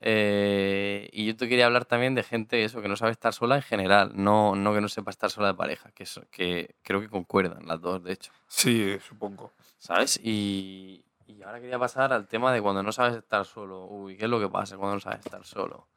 [0.00, 3.56] eh, y yo te quería hablar también de gente eso, que no sabe estar sola
[3.56, 4.12] en general.
[4.14, 5.90] No, no que no sepa estar sola de pareja.
[5.92, 8.32] Que, eso, que creo que concuerdan las dos, de hecho.
[8.48, 9.52] Sí, supongo.
[9.78, 10.20] ¿Sabes?
[10.22, 13.86] Y, y ahora quería pasar al tema de cuando no sabes estar solo.
[13.86, 15.88] Uy, ¿qué es lo que pasa cuando no sabes estar solo?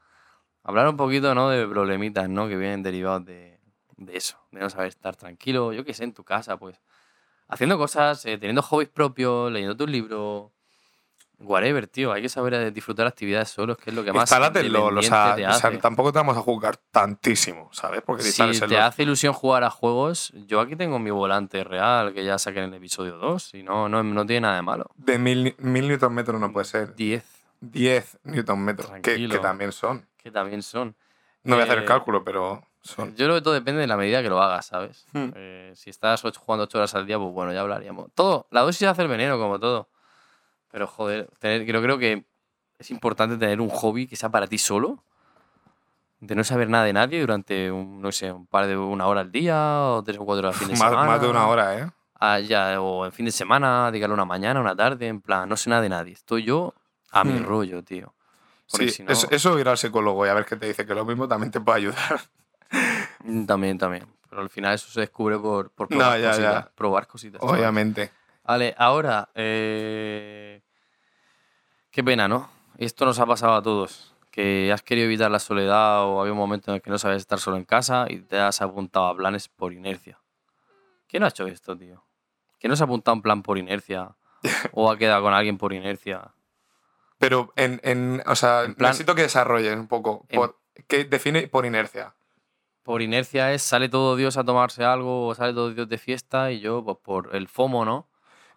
[0.64, 1.50] Hablar un poquito, ¿no?
[1.50, 2.48] De problemitas, ¿no?
[2.48, 3.55] Que vienen derivados de,
[3.98, 6.80] de eso, de no saber estar tranquilo, yo qué sé, en tu casa, pues.
[7.48, 10.52] Haciendo cosas, eh, teniendo hobbies propios, leyendo tus libros.
[11.38, 12.14] Whatever, tío.
[12.14, 14.22] Hay que saber eh, disfrutar actividades solos, que es lo que más.
[14.24, 15.78] Instálate el LOL, o sea, te o sea, hace.
[15.80, 18.02] tampoco te vamos a jugar tantísimo, ¿sabes?
[18.04, 22.24] Porque Si te hace ilusión jugar a juegos, yo aquí tengo mi volante real que
[22.24, 24.86] ya saqué en el episodio 2 y no, no, no tiene nada de malo.
[24.96, 26.96] De mil, mil newton metros no puede ser.
[26.96, 27.24] 10,
[27.60, 30.08] 10 newton metros, que, que también son.
[30.16, 30.96] que también son.
[31.44, 33.10] No voy a hacer el Eh, cálculo, pero son.
[33.16, 35.06] Yo creo que todo depende de la medida que lo hagas, ¿sabes?
[35.14, 35.30] Hmm.
[35.36, 38.12] Eh, si estás jugando 8 horas al día, pues bueno, ya hablaríamos.
[38.14, 39.90] Todo, la dosis hace el veneno, como todo.
[40.72, 42.26] Pero joder, tener, creo, creo que
[42.80, 45.04] es importante tener un hobby que sea para ti solo.
[46.20, 49.22] De no saber nada de nadie durante, un, no sé, un par de una hora
[49.22, 51.12] al día o tres o cuatro horas al fin de Más, semana.
[51.12, 51.90] más de una hora, ¿eh?
[52.20, 55.58] Ah, ya, o en fin de semana, dedicarle una mañana, una tarde, en plan, no
[55.58, 56.14] sé nada de nadie.
[56.14, 56.74] Estoy yo
[57.12, 57.44] a mi Hmm.
[57.44, 58.14] rollo, tío.
[58.72, 60.86] Porque Sí, si no- eso, eso ir al psicólogo y a ver qué te dice,
[60.86, 62.22] que lo mismo también te puede ayudar.
[63.48, 64.06] También, también.
[64.30, 66.64] Pero al final eso se descubre por, por No, probar ya, cositas.
[66.66, 66.72] ya.
[66.76, 67.42] Probar cositas.
[67.44, 68.12] Obviamente.
[68.44, 69.30] Vale, ahora.
[69.36, 70.62] eh,
[71.92, 72.50] Qué pena, ¿no?
[72.78, 74.14] Esto nos ha pasado a todos.
[74.32, 77.18] Que has querido evitar la soledad o había un momento en el que no sabes
[77.18, 80.20] estar solo en casa y te has apuntado a planes por inercia.
[81.08, 82.04] ¿Quién ha hecho esto, tío?
[82.60, 84.16] ¿Quién no se ha apuntado a un plan por inercia?
[84.74, 86.34] ¿O ha quedado con alguien por inercia?
[87.18, 90.26] Pero en, en o sea, En plan- necesito que desarrolles un poco.
[90.28, 90.60] En- Por,
[90.90, 92.14] ¿Qué define por inercia?
[92.86, 96.52] Por inercia es sale todo Dios a tomarse algo o sale todo Dios de fiesta
[96.52, 98.08] y yo, pues por el FOMO, ¿no?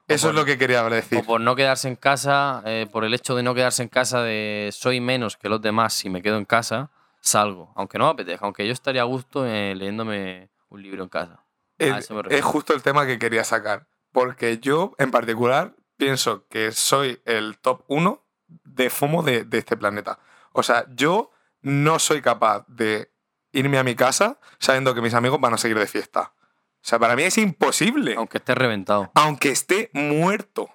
[0.06, 1.18] Eso por- es lo que quería decir.
[1.18, 4.22] O por no quedarse en casa, eh, por el hecho de no quedarse en casa
[4.22, 7.72] de soy menos que los demás si me quedo en casa, salgo.
[7.74, 11.42] Aunque no me apetezca, aunque yo estaría a gusto eh, leyéndome un libro en casa.
[11.78, 12.10] Es,
[12.42, 13.86] justo el tema que quería sacar.
[14.12, 18.22] Porque yo, en particular, pienso que soy el top 1
[18.64, 20.18] de FOMO de, de este planeta.
[20.52, 21.30] O sea, yo
[21.62, 23.10] no soy capaz de
[23.53, 26.32] irme a mi casa sabiendo que mis amigos van a seguir de fiesta.
[26.76, 28.14] O sea, para mí es imposible.
[28.16, 29.11] Aunque esté reventado.
[29.14, 30.70] aunque esté muerto.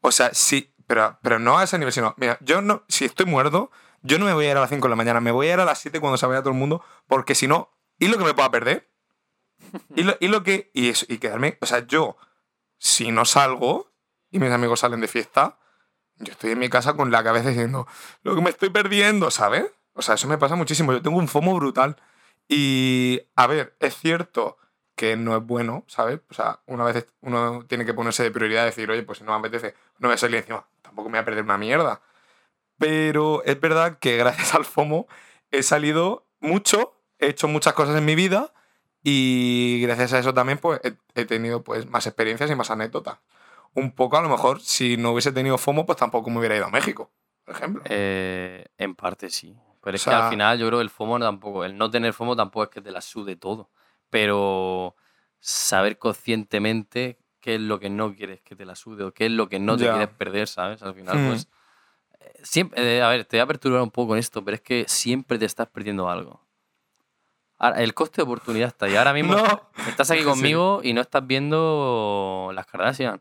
[0.00, 3.26] O sea, sí, pero, pero no a ese nivel, sino, mira, yo no, si estoy
[3.26, 3.70] muerto,
[4.02, 5.54] yo no me voy a ir a las 5 de la mañana, me voy a
[5.54, 8.18] ir a las 7 cuando se vaya todo el mundo, porque si no, ¿y lo
[8.18, 8.90] que me pueda perder?
[9.96, 12.16] ¿Y lo, y lo que, y, eso, y quedarme, o sea, yo,
[12.78, 13.92] si no salgo
[14.30, 15.58] y mis amigos salen de fiesta,
[16.16, 17.86] yo estoy en mi casa con la cabeza diciendo,
[18.22, 19.66] lo que me estoy perdiendo, ¿sabes?
[19.94, 21.96] O sea, eso me pasa muchísimo, yo tengo un FOMO brutal.
[22.48, 24.58] Y, a ver, es cierto
[24.96, 26.20] que no es bueno, ¿sabes?
[26.30, 29.24] O sea, una vez uno tiene que ponerse de prioridad y decir, oye, pues si
[29.24, 30.66] no me apetece, no voy a salir encima.
[30.82, 32.02] Tampoco me voy a perder una mierda.
[32.78, 35.06] Pero es verdad que gracias al FOMO
[35.50, 38.52] he salido mucho, he hecho muchas cosas en mi vida
[39.02, 40.80] y gracias a eso también pues,
[41.14, 43.18] he, tenido pues, más experiencias y más anécdotas.
[43.74, 46.66] Un poco, a lo mejor, si no hubiese tenido FOMO, pues tampoco me hubiera ido
[46.66, 47.10] a México,
[47.44, 47.82] por ejemplo.
[47.86, 49.56] Eh, en parte sí.
[49.82, 52.12] Pero es O que al final yo creo que el FOMO tampoco, el no tener
[52.12, 53.68] FOMO tampoco es que te la sude todo.
[54.10, 54.94] Pero
[55.40, 59.32] saber conscientemente qué es lo que no quieres que te la sude o qué es
[59.32, 60.82] lo que no te quieres perder, ¿sabes?
[60.82, 61.26] Al final, Hmm.
[61.26, 61.48] pues.
[62.20, 64.60] eh, Siempre, eh, a ver, te voy a perturbar un poco con esto, pero es
[64.60, 66.40] que siempre te estás perdiendo algo.
[67.58, 68.94] Ahora, el coste de oportunidad está ahí.
[68.96, 69.62] Ahora mismo No.
[69.88, 70.26] estás aquí Sí.
[70.26, 73.20] conmigo y no estás viendo las Kardashian.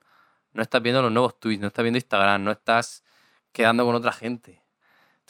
[0.53, 3.03] No estás viendo los nuevos tweets, no estás viendo Instagram, no estás
[3.51, 4.60] quedando con otra gente.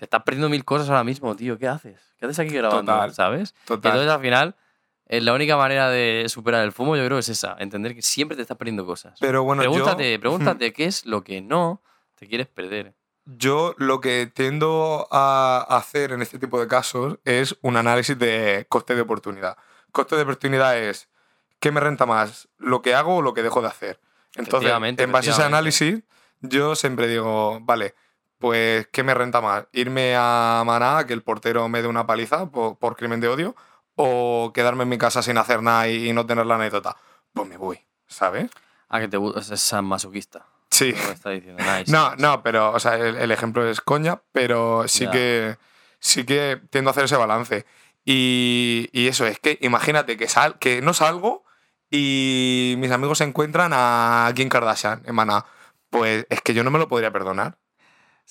[0.01, 1.59] Te estás perdiendo mil cosas ahora mismo, tío.
[1.59, 2.01] ¿Qué haces?
[2.17, 2.91] ¿Qué haces aquí grabando?
[2.91, 3.53] Total, ¿Sabes?
[3.65, 3.91] Total.
[3.91, 4.55] Entonces al final
[5.05, 8.35] eh, la única manera de superar el FOMO yo creo es esa, entender que siempre
[8.35, 9.19] te estás perdiendo cosas.
[9.19, 11.83] Pero bueno, pregúntate, yo, pregúntate qué es lo que no
[12.15, 12.95] te quieres perder.
[13.25, 18.65] yo lo que tiendo a hacer en este tipo de casos es un análisis de
[18.69, 19.55] coste de oportunidad.
[19.91, 21.09] Coste de oportunidad es,
[21.59, 22.49] ¿qué me renta más?
[22.57, 23.99] ¿Lo que hago o lo que dejo de hacer?
[24.33, 26.01] Entonces, en base a ese análisis,
[26.39, 27.93] yo siempre digo, vale,
[28.41, 29.67] pues ¿qué me renta más?
[29.71, 33.55] ¿Irme a Maná, que el portero me dé una paliza por, por crimen de odio?
[33.95, 36.97] ¿O quedarme en mi casa sin hacer nada y, y no tener la anécdota?
[37.31, 38.51] Pues me voy, ¿sabes?
[38.89, 40.45] Ah, que te gusta, es masoquista.
[40.69, 40.89] Sí.
[40.89, 41.63] Está diciendo.
[41.63, 41.91] Nice.
[41.91, 45.57] No, no, pero, o sea, el, el ejemplo es coña, pero sí que
[45.99, 47.65] sí que tiendo a hacer ese balance.
[48.03, 51.45] Y, y eso, es que imagínate que, sal, que no salgo
[51.89, 55.45] y mis amigos se encuentran a Kim Kardashian en Maná.
[55.89, 57.57] Pues es que yo no me lo podría perdonar.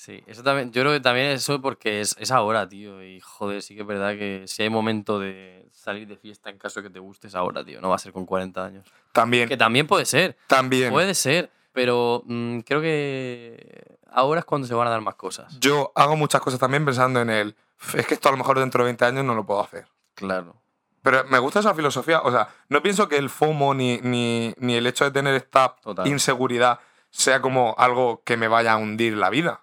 [0.01, 3.03] Sí, eso también, yo creo que también eso porque es, es ahora, tío.
[3.03, 6.57] Y joder, sí que es verdad que si hay momento de salir de fiesta en
[6.57, 7.79] caso de que te guste es ahora, tío.
[7.81, 8.87] No va a ser con 40 años.
[9.11, 10.91] También, Que también puede ser, también.
[10.91, 11.51] puede ser.
[11.71, 15.55] Pero mm, creo que ahora es cuando se van a dar más cosas.
[15.59, 17.55] Yo hago muchas cosas también pensando en el.
[17.93, 19.85] Es que esto a lo mejor dentro de 20 años no lo puedo hacer.
[20.15, 20.55] Claro.
[21.03, 22.21] Pero me gusta esa filosofía.
[22.21, 25.75] O sea, no pienso que el FOMO ni, ni, ni el hecho de tener esta
[25.75, 26.07] Total.
[26.07, 26.79] inseguridad
[27.11, 29.61] sea como algo que me vaya a hundir la vida.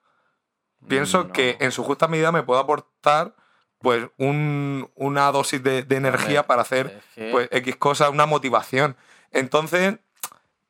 [0.86, 3.34] Pienso Mm, que en su justa medida me puede aportar
[3.80, 8.96] pues un- una dosis de, de energía para hacer que- pues X cosas, una motivación.
[9.30, 9.98] Entonces,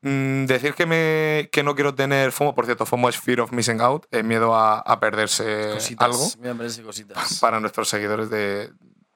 [0.02, 3.52] mm, decir que, me, que no quiero tener FOMO, por cierto, FOMO es Fear of
[3.52, 6.06] Missing Out, es miedo a, a perderse cositas.
[6.06, 7.38] algo Mira, parece cositas.
[7.40, 8.72] para nuestros seguidores de,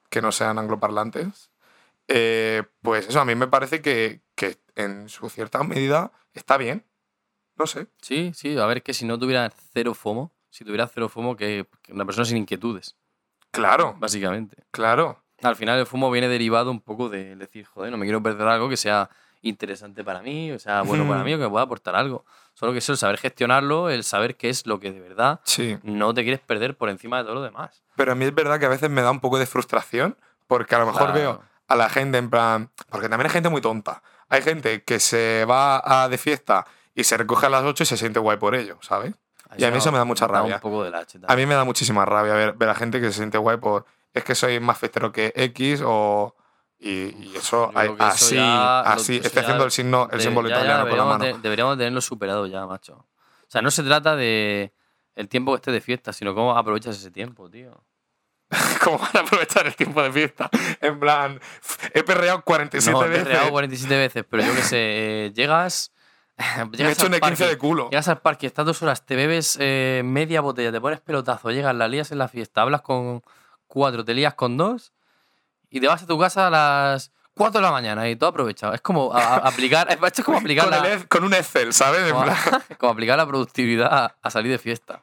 [0.09, 1.51] que no sean angloparlantes.
[2.07, 6.85] Eh, pues eso, a mí me parece que, que en su cierta medida está bien.
[7.55, 7.87] No sé.
[8.01, 11.65] Sí, sí, a ver, que si no tuvieras cero FOMO, si tuvieras cero FOMO, que,
[11.81, 12.95] que una persona sin inquietudes,
[13.51, 14.57] Claro, básicamente.
[14.71, 15.19] claro.
[15.41, 18.47] Al final el FOMO viene derivado un poco de decir, joder, no me quiero perder
[18.47, 19.09] algo que sea
[19.41, 21.25] interesante para mí, o sea, bueno para Ujú.
[21.25, 22.23] mí o que me pueda aportar algo.
[22.53, 25.77] Solo que eso, el saber gestionarlo, el saber qué es lo que de verdad Sí.
[25.83, 27.83] no te quieres perder por encima de todo lo demás.
[27.95, 30.75] Pero a mí es verdad que a veces me da un poco de frustración porque
[30.75, 31.13] a lo mejor Claro.
[31.13, 32.69] veo a la gente en plan.
[32.89, 34.01] Porque también hay gente muy tonta.
[34.29, 37.85] Hay gente que se va a de fiesta y se recoge a las 8 y
[37.85, 39.13] se siente guay por ello, ¿sabes?
[39.57, 40.55] Y a mí eso me da mucha rabia.
[40.55, 43.07] un poco de lache A mí me da muchísima rabia ver, ver a gente que
[43.07, 43.85] se siente guay por.
[44.13, 46.35] Es que soy más festero que X o.
[46.79, 49.21] Y, y eso, hay- así, ya- así.
[49.23, 51.23] Estoy haciendo el signo, el De- símbolo ya- ya italiano con la mano.
[51.23, 52.95] de- deberíamos tenerlo superado ya, macho.
[52.95, 54.73] O sea, no se trata de
[55.15, 57.83] el tiempo que estés de fiesta, sino cómo aprovechas ese tiempo, tío.
[58.83, 60.49] ¿Cómo van a aprovechar el tiempo de fiesta?
[60.81, 61.39] En plan,
[61.93, 63.27] he perreado 47 No, te he veces.
[63.27, 65.91] reado 47 veces, pero yo qué sé, eh, llegas.
[66.71, 67.89] Me he hecho un al E15 parque, de culo.
[67.89, 71.75] Llegas al parque, estás dos horas, te bebes eh, media botella, te pones pelotazo, llegas,
[71.75, 73.21] la lías en la fiesta, hablas con
[73.67, 74.93] cuatro, te lías con dos
[75.69, 78.73] y te vas a tu casa a las 4 de la mañana y todo aprovechado.
[78.73, 79.87] Es como a- a- aplicar.
[79.91, 80.65] Esto es como aplicar,
[81.09, 82.11] Con, la, un Excel, ¿sabes?
[82.11, 82.25] Como,
[82.77, 85.01] como aplicar la productividad a, a salir de fiesta.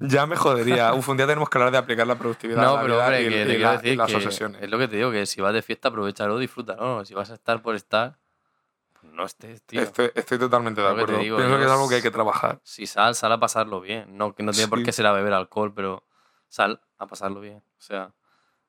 [0.00, 0.92] ya me jodería.
[0.94, 3.22] Uf, un día tenemos que hablar de aplicar la productividad a No, la pero hombre,
[3.22, 4.62] y, que y te la- quiero y decir las que obsesiones.
[4.62, 7.04] es lo que te digo, que si vas de fiesta, aprovechalo, disfrútalo.
[7.04, 8.16] Si vas a estar por estar,
[9.12, 9.80] no estés, tío.
[9.80, 11.18] Estoy, estoy totalmente de acuerdo.
[11.18, 12.60] digo, Pienso que es algo que hay que trabajar.
[12.64, 14.16] Si sal, sal a pasarlo bien.
[14.16, 14.84] No, que no tiene por Sí.
[14.84, 16.04] qué ser a beber alcohol, pero
[16.48, 17.58] sal a pasarlo bien.
[17.78, 18.12] O sea,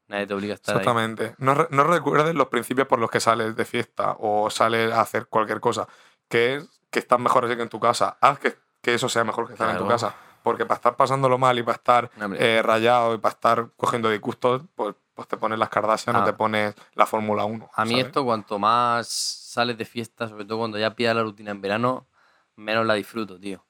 [0.08, 0.80] nadie te obliga a estar ahí.
[0.82, 1.36] Exactamente.
[1.38, 5.02] No, re- no recuerdes los principios por los que sales de fiesta o sales a
[5.02, 5.88] hacer cualquier cosa.
[6.28, 8.18] Que es que estás mejor así que en tu casa.
[8.22, 10.14] Haz que, que eso sea mejor que estar en tu casa.
[10.44, 14.10] Porque para estar pasándolo mal y para estar No, eh, rayado y para estar cogiendo
[14.10, 16.26] disgustos, pues, pues te pones las Kardashian o Ah.
[16.26, 17.70] te pones la Fórmula 1.
[17.74, 18.06] A mí ¿sabes?
[18.08, 19.16] esto, cuanto más
[19.54, 22.08] sales de fiesta, sobre todo cuando ya pillas la rutina en verano,
[22.56, 23.64] menos la disfruto, tío.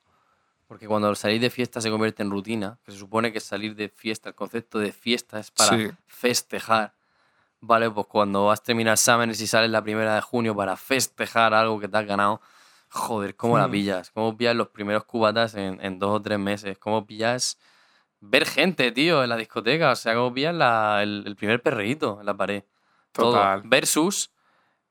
[0.67, 3.89] Porque cuando salir de fiesta se convierte en rutina, que se supone que salir de
[3.89, 5.91] fiesta, el concepto de fiesta es para Sí.
[6.07, 6.93] festejar.
[7.59, 11.53] Vale, pues cuando vas a terminar exámenes y sales la primera de junio para festejar
[11.53, 12.41] algo que te has ganado,
[12.89, 13.71] joder, ¿cómo la Hmm.
[13.71, 14.11] pillas?
[14.11, 16.77] ¿Cómo pillas los primeros cubatas en, en dos o tres meses?
[16.77, 17.57] ¿Cómo pillas
[18.19, 19.91] ver gente, tío, en la discoteca?
[19.91, 22.63] O sea, ¿cómo pillas la- el, el primer perreíto en la pared?
[23.11, 23.61] Total.
[23.61, 23.69] Todo.
[23.69, 24.31] Versus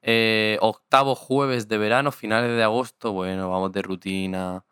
[0.03, 4.65] eh, octavo jueves de verano, finales de agosto, bueno, vamos de rutina.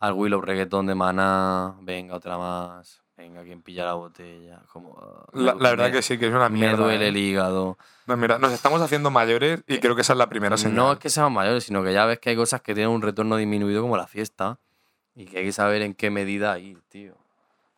[0.00, 4.60] Al Willow reggaetón de maná, venga otra más, venga quien pilla la botella.
[4.72, 6.76] Como, ah, La, me- la verdad me- que sí, que es una Me mierda.
[6.76, 7.08] duele ¿eh?
[7.08, 7.78] el hígado.
[8.06, 10.74] No, mira, nos estamos haciendo mayores y creo que esa es la primera señal.
[10.76, 13.00] No es que seamos mayores, sino que ya ves que hay cosas que tienen un
[13.02, 14.58] retorno disminuido como la fiesta
[15.14, 17.14] y que hay que saber en qué medida ir, tío.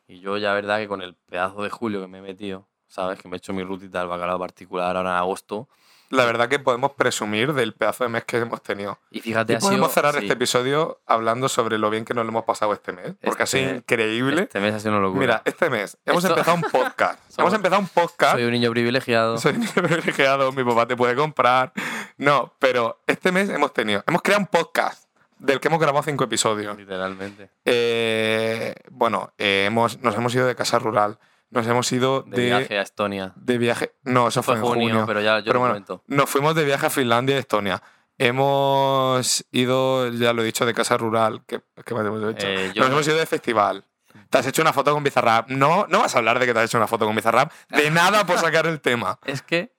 [0.07, 3.19] Y yo ya verdad que con el pedazo de julio que me he metido, ¿sabes?
[3.19, 5.67] Que me he hecho mi rutita del bacalao particular ahora en agosto,
[6.09, 8.99] la verdad que podemos presumir del pedazo de mes que hemos tenido.
[9.11, 9.67] Y fíjate, Y sido.
[9.69, 12.91] podemos cerrar sí, este episodio hablando sobre lo bien que nos lo hemos pasado este
[12.93, 13.13] mes.
[13.23, 14.43] Porque ha sido Este- increíble.
[14.43, 15.19] Este mes ha sido una locura.
[15.19, 17.19] Mira, este mes hemos Esto- empezado un podcast.
[17.39, 18.33] hemos empezado un podcast.
[18.35, 19.37] soy un niño privilegiado.
[19.39, 21.73] Soy niño privilegiado, mi papá te puede comprar.
[22.17, 25.05] No, pero este mes hemos tenido, hemos creado un podcast
[25.37, 26.77] del que hemos grabado cinco episodios.
[26.77, 27.49] Literalmente.
[27.65, 31.17] Eh, bueno, eh, hemos, nos hemos ido de casa rural,
[31.51, 33.33] nos hemos ido De, de, viaje a Estonia.
[33.35, 33.93] de viaje.
[34.03, 35.05] No, eso fue, Fue en junio, junio.
[35.05, 36.03] pero ya yo Pero lo bueno, comento.
[36.07, 37.81] Nos fuimos de viaje a Finlandia y Estonia.
[38.17, 41.43] Hemos ido, ya lo he dicho, de casa rural.
[41.45, 42.47] ¿Qué, qué más hemos hecho?
[42.47, 43.85] Eh, Nos no- hemos ido de festival.
[44.29, 45.49] Te has hecho una foto con Bizarrap.
[45.49, 47.51] No, no vas a hablar de que te has hecho una foto con Bizarrap.
[47.69, 49.19] De nada por sacar el tema.
[49.25, 49.74] Es que.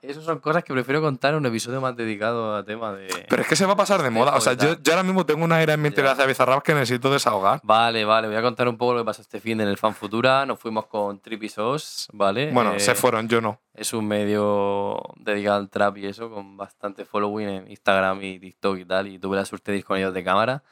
[0.00, 3.08] Esas son cosas que prefiero contar en un episodio más dedicado a tema de.
[3.28, 4.36] Pero es que se va a pasar de moda.
[4.36, 6.12] O sea, yo, ahora mismo tengo una era en mi Ya.
[6.12, 7.60] hacia Bizarrap que necesito desahogar.
[7.64, 9.94] Vale, vale, voy a contar un poco lo que pasó este fin en el Fan
[9.94, 10.46] Futura.
[10.46, 12.52] Nos fuimos con Trippy Sauce, ¿vale?
[12.52, 13.60] Bueno, Eh, se fueron, yo no.
[13.74, 18.78] Es un medio dedicado al trap y eso, con bastante following en Instagram y TikTok
[18.78, 19.08] y tal.
[19.08, 20.62] Y tuve la suerte de ir con ellos de cámara.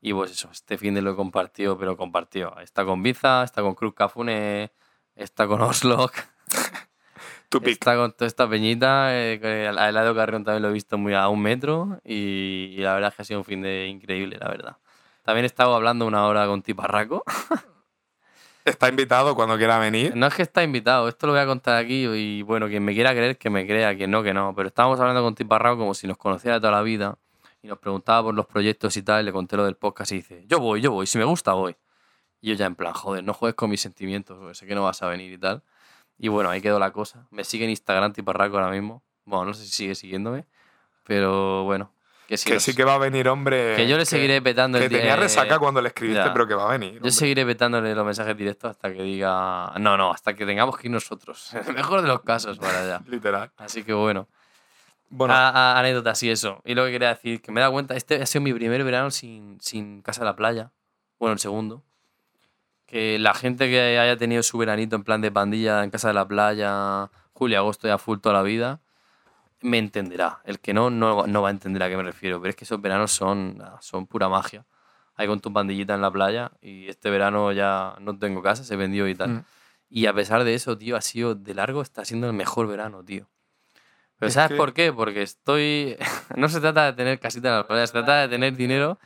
[0.00, 2.58] Y pues eso, este fin de lo he compartido, pero compartido.
[2.60, 4.72] Está con Biza, está con Cruz Cafune,
[5.14, 6.10] está con Oslo,
[7.50, 7.72] Tu pick.
[7.72, 9.08] está con toda esta peñita.
[9.12, 12.00] Eh, al lado Carrión también lo he visto muy a un metro.
[12.04, 14.76] Y, y la verdad es que ha sido un fin de increíble, la verdad.
[15.22, 17.24] También he estado hablando una hora con Tiparraco.
[18.64, 20.14] Está invitado cuando quiera venir.
[20.14, 22.92] No es que está invitado, esto lo voy a contar aquí y bueno, quien me
[22.92, 24.54] quiera creer, que me crea, quien no, que no.
[24.54, 27.18] Pero estábamos hablando con Tiparrao como si nos conociera de toda la vida
[27.62, 30.16] y nos preguntaba por los proyectos y tal, y le conté lo del podcast y
[30.16, 31.74] dice, yo voy, yo voy, si me gusta voy.
[32.40, 34.82] Y yo ya en plan, joder, no juegues con mis sentimientos, porque sé que no
[34.82, 35.62] vas a venir y tal.
[36.22, 37.26] Y bueno, ahí quedó la cosa.
[37.30, 39.02] Me sigue en Instagram Tiparraco ahora mismo.
[39.24, 40.44] Bueno, no sé si sigue siguiéndome,
[41.04, 41.92] pero bueno.
[42.28, 43.74] Que, sí que sí que va a venir, hombre.
[43.74, 46.32] que yo le seguiré petando Que el día- tenía resaca cuando le escribiste, ya.
[46.32, 46.92] pero que va a venir.
[46.92, 47.10] Yo hombre.
[47.10, 49.72] seguiré petándole los mensajes directos hasta que diga.
[49.80, 51.52] No, no, hasta que tengamos que ir nosotros.
[51.66, 53.02] El mejor de los casos para allá.
[53.08, 53.50] Literal.
[53.56, 54.28] Así que bueno.
[55.08, 56.60] Bueno, A- a- anécdota, sí, eso.
[56.64, 58.84] Y lo que quería decir, que me he dado cuenta, este ha sido mi primer
[58.84, 60.70] verano sin, sin casa a la playa.
[61.18, 61.82] Bueno, el segundo.
[62.90, 66.14] Que la gente que haya tenido su veranito en plan de pandilla en casa de
[66.14, 68.80] la playa, julio, agosto, ya full toda la vida,
[69.62, 70.40] me entenderá.
[70.44, 72.40] El que no, no, no va a entender a qué me refiero.
[72.40, 74.66] Pero es que esos veranos son, son pura magia.
[75.14, 78.74] Ahí con tu pandillita en la playa y este verano ya no tengo casa, se
[78.76, 79.28] vendió y tal.
[79.30, 79.44] Mm.
[79.90, 83.04] Y a pesar de eso, tío, ha sido de largo, está siendo el mejor verano,
[83.04, 83.28] tío.
[84.18, 84.92] Pero Es ¿sabes que- por qué?
[84.92, 85.96] Porque estoy...
[86.36, 88.98] no se trata de tener casita en la playa, se trata de tener dinero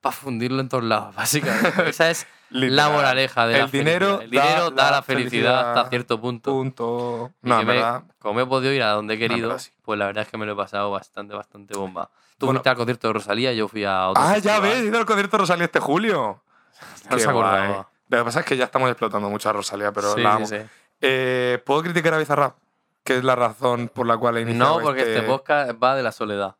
[0.00, 1.88] para fundirlo en todos lados, básicamente.
[1.88, 4.22] Esa es la moraleja de El la dinero felicidad.
[4.24, 5.68] El dinero da da, la felicidad, felicidad.
[5.78, 6.50] hasta cierto punto.
[6.50, 7.32] punto.
[7.42, 7.82] No, me-
[8.18, 9.70] como he podido ir a donde he querido, sí.
[9.82, 12.10] pues la verdad es que me lo he pasado bastante, bastante bomba.
[12.38, 12.58] Tú Bueno.
[12.58, 15.06] fuiste al concierto de Rosalía, yo fui a otro Ah, ya ves, he ido al
[15.06, 16.42] concierto de Rosalía este julio.
[17.10, 17.66] No Qué se acordaba.
[17.66, 17.82] guay.
[18.08, 20.46] Lo que pasa es que ya estamos explotando mucho a Rosalía, pero Sí, la amo.
[20.46, 20.56] sí.
[21.02, 22.56] Eh, ¿Puedo criticar a Bizarrap?
[23.04, 26.02] Que es la razón por la cual he iniciado No, porque este podcast va de
[26.02, 26.56] la soledad.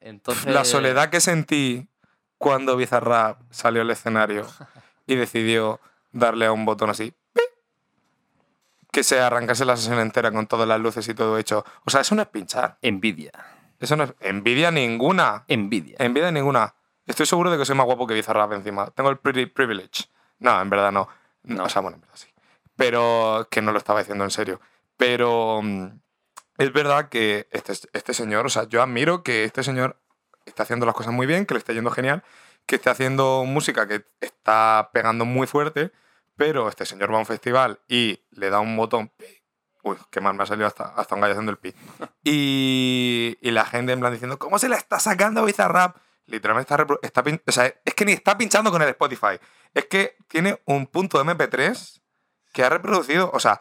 [0.00, 1.88] Entonces, La soledad que sentí
[2.38, 4.46] cuando Bizarrap salió al escenario
[5.12, 5.80] y decidió
[6.12, 7.14] darle a un botón así.
[8.92, 11.64] Que se arrancase la sesión entera con todas las luces y todo hecho.
[11.84, 12.76] O sea, eso no es pinchar.
[12.82, 13.30] Envidia.
[13.78, 15.44] Eso no es envidia ninguna.
[15.46, 15.96] Envidia.
[16.00, 16.74] Envidia ninguna.
[17.06, 18.90] Estoy seguro de que soy más guapo que Bizarrap encima.
[18.90, 20.04] Tengo el pri- privilege.
[20.40, 21.08] No, en verdad no.
[21.44, 21.64] No.
[21.64, 22.28] O sea, bueno, en verdad sí.
[22.76, 24.60] Pero que no lo estaba diciendo en serio.
[24.96, 25.86] Pero mm,
[26.58, 29.96] es verdad que este, este señor, o sea, yo admiro que este señor
[30.46, 32.24] está haciendo las cosas muy bien, que le está yendo genial,
[32.70, 35.90] que esté haciendo música que está pegando muy fuerte,
[36.36, 39.10] pero este señor va a un festival y le da un botón.
[39.82, 41.74] Uy, qué mal, me ha salido hasta, hasta un gallo haciendo el pi.
[42.22, 45.96] Y, y la gente en plan diciendo, ¿cómo se la está sacando Bizarrap?
[46.26, 49.40] Literalmente está, está o sea, es que ni está pinchando con el Spotify.
[49.74, 52.00] Es que tiene un punto de MP3
[52.52, 53.32] que ha reproducido.
[53.34, 53.60] O sea,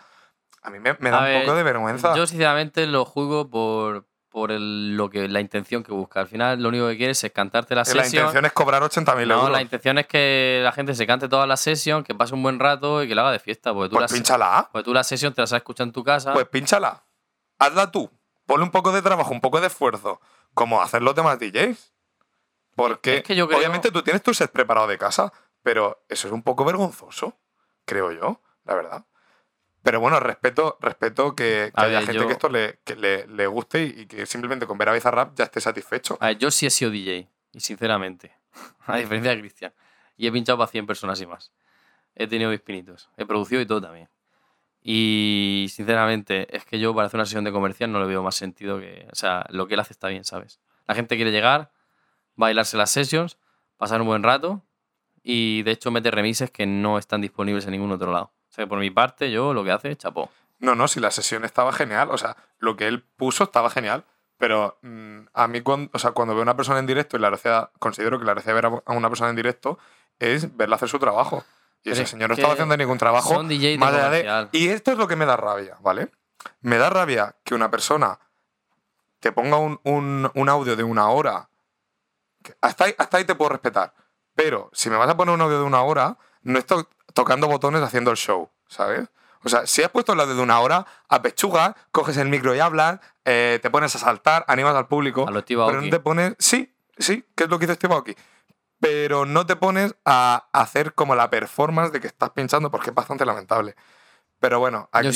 [0.61, 2.15] a mí me, me da A un ver, poco de vergüenza.
[2.15, 6.19] Yo sinceramente lo juzgo por, por el- lo que, la intención que busca.
[6.19, 8.23] Al final lo único que quieres es cantarte la la sesión.
[8.25, 9.51] intención es cobrar 80.000 no, euros.
[9.51, 12.59] la intención es que la gente se cante toda la sesión, que pase un buen
[12.59, 13.73] rato y que la haga de fiesta.
[13.73, 14.69] Porque tú, Pues la, pínchala.
[14.71, 16.33] porque tú la sesión te la sabes escuchar en tu casa.
[16.33, 17.03] Pues pínchala.
[17.57, 18.09] Hazla tú.
[18.45, 20.21] Ponle un poco de trabajo, un poco de esfuerzo.
[20.53, 21.93] Como hacen los demás DJs.
[22.75, 26.27] Porque Es que yo creo- obviamente tú tienes tu set preparado de casa, pero eso
[26.27, 27.37] es un poco vergonzoso,
[27.85, 29.05] creo yo, la verdad.
[29.83, 32.95] Pero bueno, respeto, respeto que, que A haya ver, gente yo- que esto le, que
[32.95, 36.17] le, le guste y, que simplemente con ver a Bizarrap ya esté satisfecho.
[36.19, 38.33] A ver, yo sí he sido DJ, y sinceramente,
[38.85, 39.73] a diferencia de Cristian.
[40.17, 41.51] Y he pinchado para 100 personas y más.
[42.15, 43.09] He tenido mis pinitos.
[43.15, 44.09] He producido y todo también.
[44.81, 48.35] Y sinceramente, es que yo para hacer una sesión de comercial no le veo más
[48.35, 49.07] sentido que.
[49.11, 50.59] O sea, lo que él hace está bien, ¿sabes?
[50.87, 51.71] La gente quiere llegar,
[52.35, 53.37] bailarse las sessions,
[53.77, 54.63] pasar un buen rato
[55.21, 58.31] y de hecho mete remises que no están disponibles en ningún otro lado.
[58.49, 60.29] O sea, por mi parte, yo lo que hace, chapó.
[60.59, 62.09] No, no, si la sesión estaba genial.
[62.11, 64.03] O sea, lo que él puso estaba genial.
[64.37, 67.19] Pero mm, a mí, cuando, o sea, cuando veo a una persona en directo y
[67.19, 69.77] la gracia, considero que la gracia de ver a una persona en directo
[70.17, 71.43] es verla hacer su trabajo.
[71.83, 73.33] Y ese es señor no estaba haciendo ningún trabajo.
[73.33, 74.19] son DJ de más allá de-.
[74.51, 76.11] Y esto es lo que me da rabia, ¿vale?
[76.61, 78.19] Me da rabia que una persona
[79.19, 81.49] te ponga un, un- un audio de una hora.
[82.61, 83.93] hasta, ahí, hasta ahí te puedo respetar.
[84.35, 86.85] Pero si me vas a poner un audio de una hora, no estoy
[87.19, 89.09] tocando botones haciendo el show, ¿sabes?
[89.43, 92.99] O sea, si has puesto audio de una hora, apechugas, coges el micro y hablas,
[93.25, 95.25] eh, te pones a saltar, animas al público.
[95.27, 96.35] A lo pero no te pones.
[96.39, 98.15] Sí, sí, que es lo que hizo Steve Aoki.
[98.81, 102.95] Pero no te pones a hacer como la performance de que estás pinchando, porque es
[102.95, 103.75] bastante lamentable.
[104.39, 105.07] Pero bueno, aquí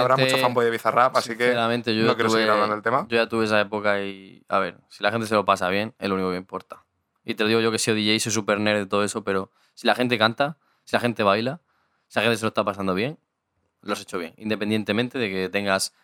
[0.00, 3.06] habrá mucho fanboy de Bizarrap, así que yo no quiero tuve- seguir hablando del tema.
[3.08, 4.44] Yo ya tuve esa época y.
[4.48, 6.84] A ver, si la gente se lo pasa bien, es lo único que importa.
[7.24, 9.50] Y te lo digo yo que sido DJ, soy super nerd de todo eso, pero
[9.74, 11.60] si la gente canta, si la gente baila,
[12.08, 13.18] si la gente se lo está pasando bien,
[13.82, 14.32] lo has hecho bien.
[14.38, 15.94] Independientemente de que tengas,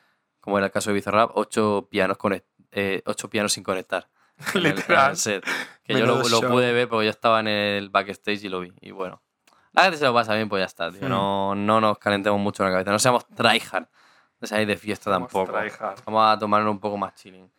[0.40, 4.08] como era el caso de Bizarrap, ocho pianos, conect- eh, ocho pianos sin conectar.
[4.54, 5.16] en en Literal.
[5.16, 5.44] set.
[5.84, 8.72] Que yo lo, lo pude ver porque yo estaba en el backstage y lo vi.
[8.82, 9.22] Y bueno,
[9.72, 11.08] la gente se lo pasa bien, pues ya está, tío.
[11.08, 12.90] No, no nos calentemos mucho la cabeza.
[12.92, 13.86] No seamos tryhard
[14.40, 15.58] de salir de fiesta Vamos tampoco.
[15.58, 15.98] tryhard.
[16.04, 17.50] Vamos a tomarlo un poco más chilling.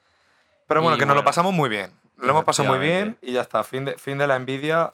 [0.67, 1.91] Pero bueno, Y que nos lo bueno, pasamos muy bien.
[2.17, 3.63] Lo hemos pasado muy bien y ya está.
[3.63, 4.93] Fin de, fin de la envidia.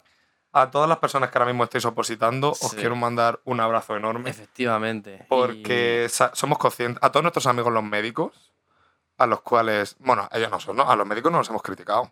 [0.52, 4.30] A todas las personas que ahora mismo estáis opositando, os quiero mandar un abrazo enorme.
[4.30, 5.26] Efectivamente.
[5.30, 8.52] Porque somos conscientes, a todos nuestros amigos los médicos,
[9.18, 10.90] a los cuales, bueno, ellos no son, ¿no?
[10.90, 12.12] A los médicos no los hemos criticado.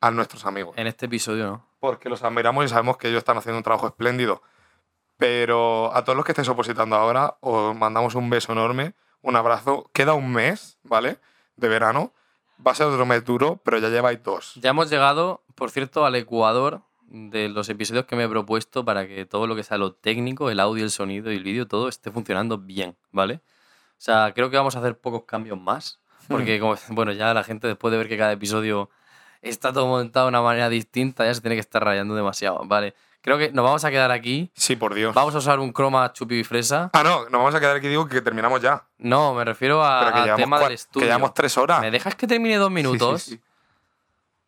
[0.00, 0.76] A nuestros amigos.
[0.78, 1.66] En este episodio no.
[1.80, 4.42] Porque los admiramos y sabemos que ellos están haciendo un trabajo espléndido.
[5.16, 9.90] Pero a todos los que estáis opositando ahora, os mandamos un beso enorme, un abrazo.
[9.92, 11.18] Queda un mes, ¿vale?
[11.56, 12.12] De verano.
[12.64, 14.54] Va a ser otro mes duro, pero ya lleváis dos.
[14.56, 16.82] Ya hemos llegado, por cierto, al ecuador
[17.14, 20.48] de los episodios que me he propuesto para que todo lo que sea lo técnico,
[20.48, 23.34] el audio, el sonido y el vídeo, todo esté funcionando bien, ¿vale?
[23.34, 26.00] O sea, creo que vamos a hacer pocos cambios más.
[26.28, 28.88] Porque, como, bueno, ya la gente después de ver que cada episodio
[29.42, 32.94] está todo montado de una manera distinta, ya se tiene que estar rayando demasiado, ¿vale?
[33.20, 34.50] Creo que nos vamos a quedar aquí.
[34.54, 35.14] Sí, por Dios.
[35.14, 36.90] Vamos a usar un croma chupi y fresa.
[36.94, 38.84] Ah, no, nos vamos a quedar aquí, digo que terminamos ya.
[38.98, 41.06] No, me refiero que al tema del que estudio.
[41.06, 41.80] llevamos tres horas.
[41.82, 43.22] ¿Me dejas que termine dos Sí, sí, minutos?
[43.22, 43.40] sí.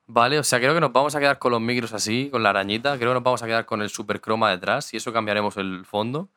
[0.06, 2.50] Vale, o sea, creo que nos vamos a quedar con los micros así, con la
[2.50, 2.96] arañita.
[2.98, 5.84] Creo que nos vamos a quedar con el super croma detrás y eso cambiaremos el
[5.86, 6.28] fondo.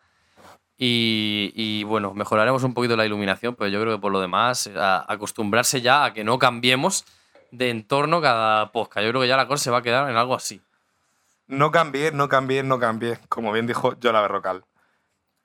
[0.78, 4.70] Y, y, bueno, mejoraremos un poquito la iluminación, pero yo creo que por lo demás,
[4.76, 7.04] a- acostumbrarse ya a que no cambiemos
[7.52, 9.04] de entorno cada podcast.
[9.04, 10.62] Yo creo que ya la cosa se va a quedar en algo así.
[11.48, 14.66] No cambié, no cambié, no cambié, como bien dijo Yola Berrocal.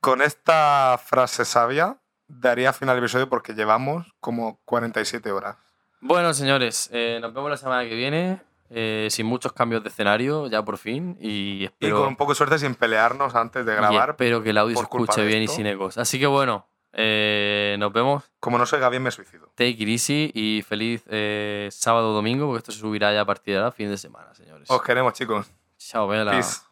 [0.01, 1.97] Con esta frase sabia
[2.29, 5.57] daría fin al episodio porque llevamos como 47 horas.
[6.05, 8.41] Bueno, señores, eh, nos vemos la semana que viene,
[8.71, 11.17] eh, sin muchos cambios de escenario, ya por fin.
[11.21, 14.11] Y con un poco de suerte sin pelearnos antes de grabar.
[14.11, 15.99] espero que el audio se escuche bien y sin ecos.
[15.99, 18.25] Así que bueno, eh, nos vemos.
[18.41, 19.47] Como no soy bien, me suicido.
[19.55, 23.25] Take it easy y feliz eh, sábado o domingo, porque esto se subirá ya a
[23.25, 24.69] partir de ahora, fin de semana, señores.
[24.69, 25.47] Os queremos, chicos.
[25.79, 26.33] Chao, vela.
[26.33, 26.63] Peace.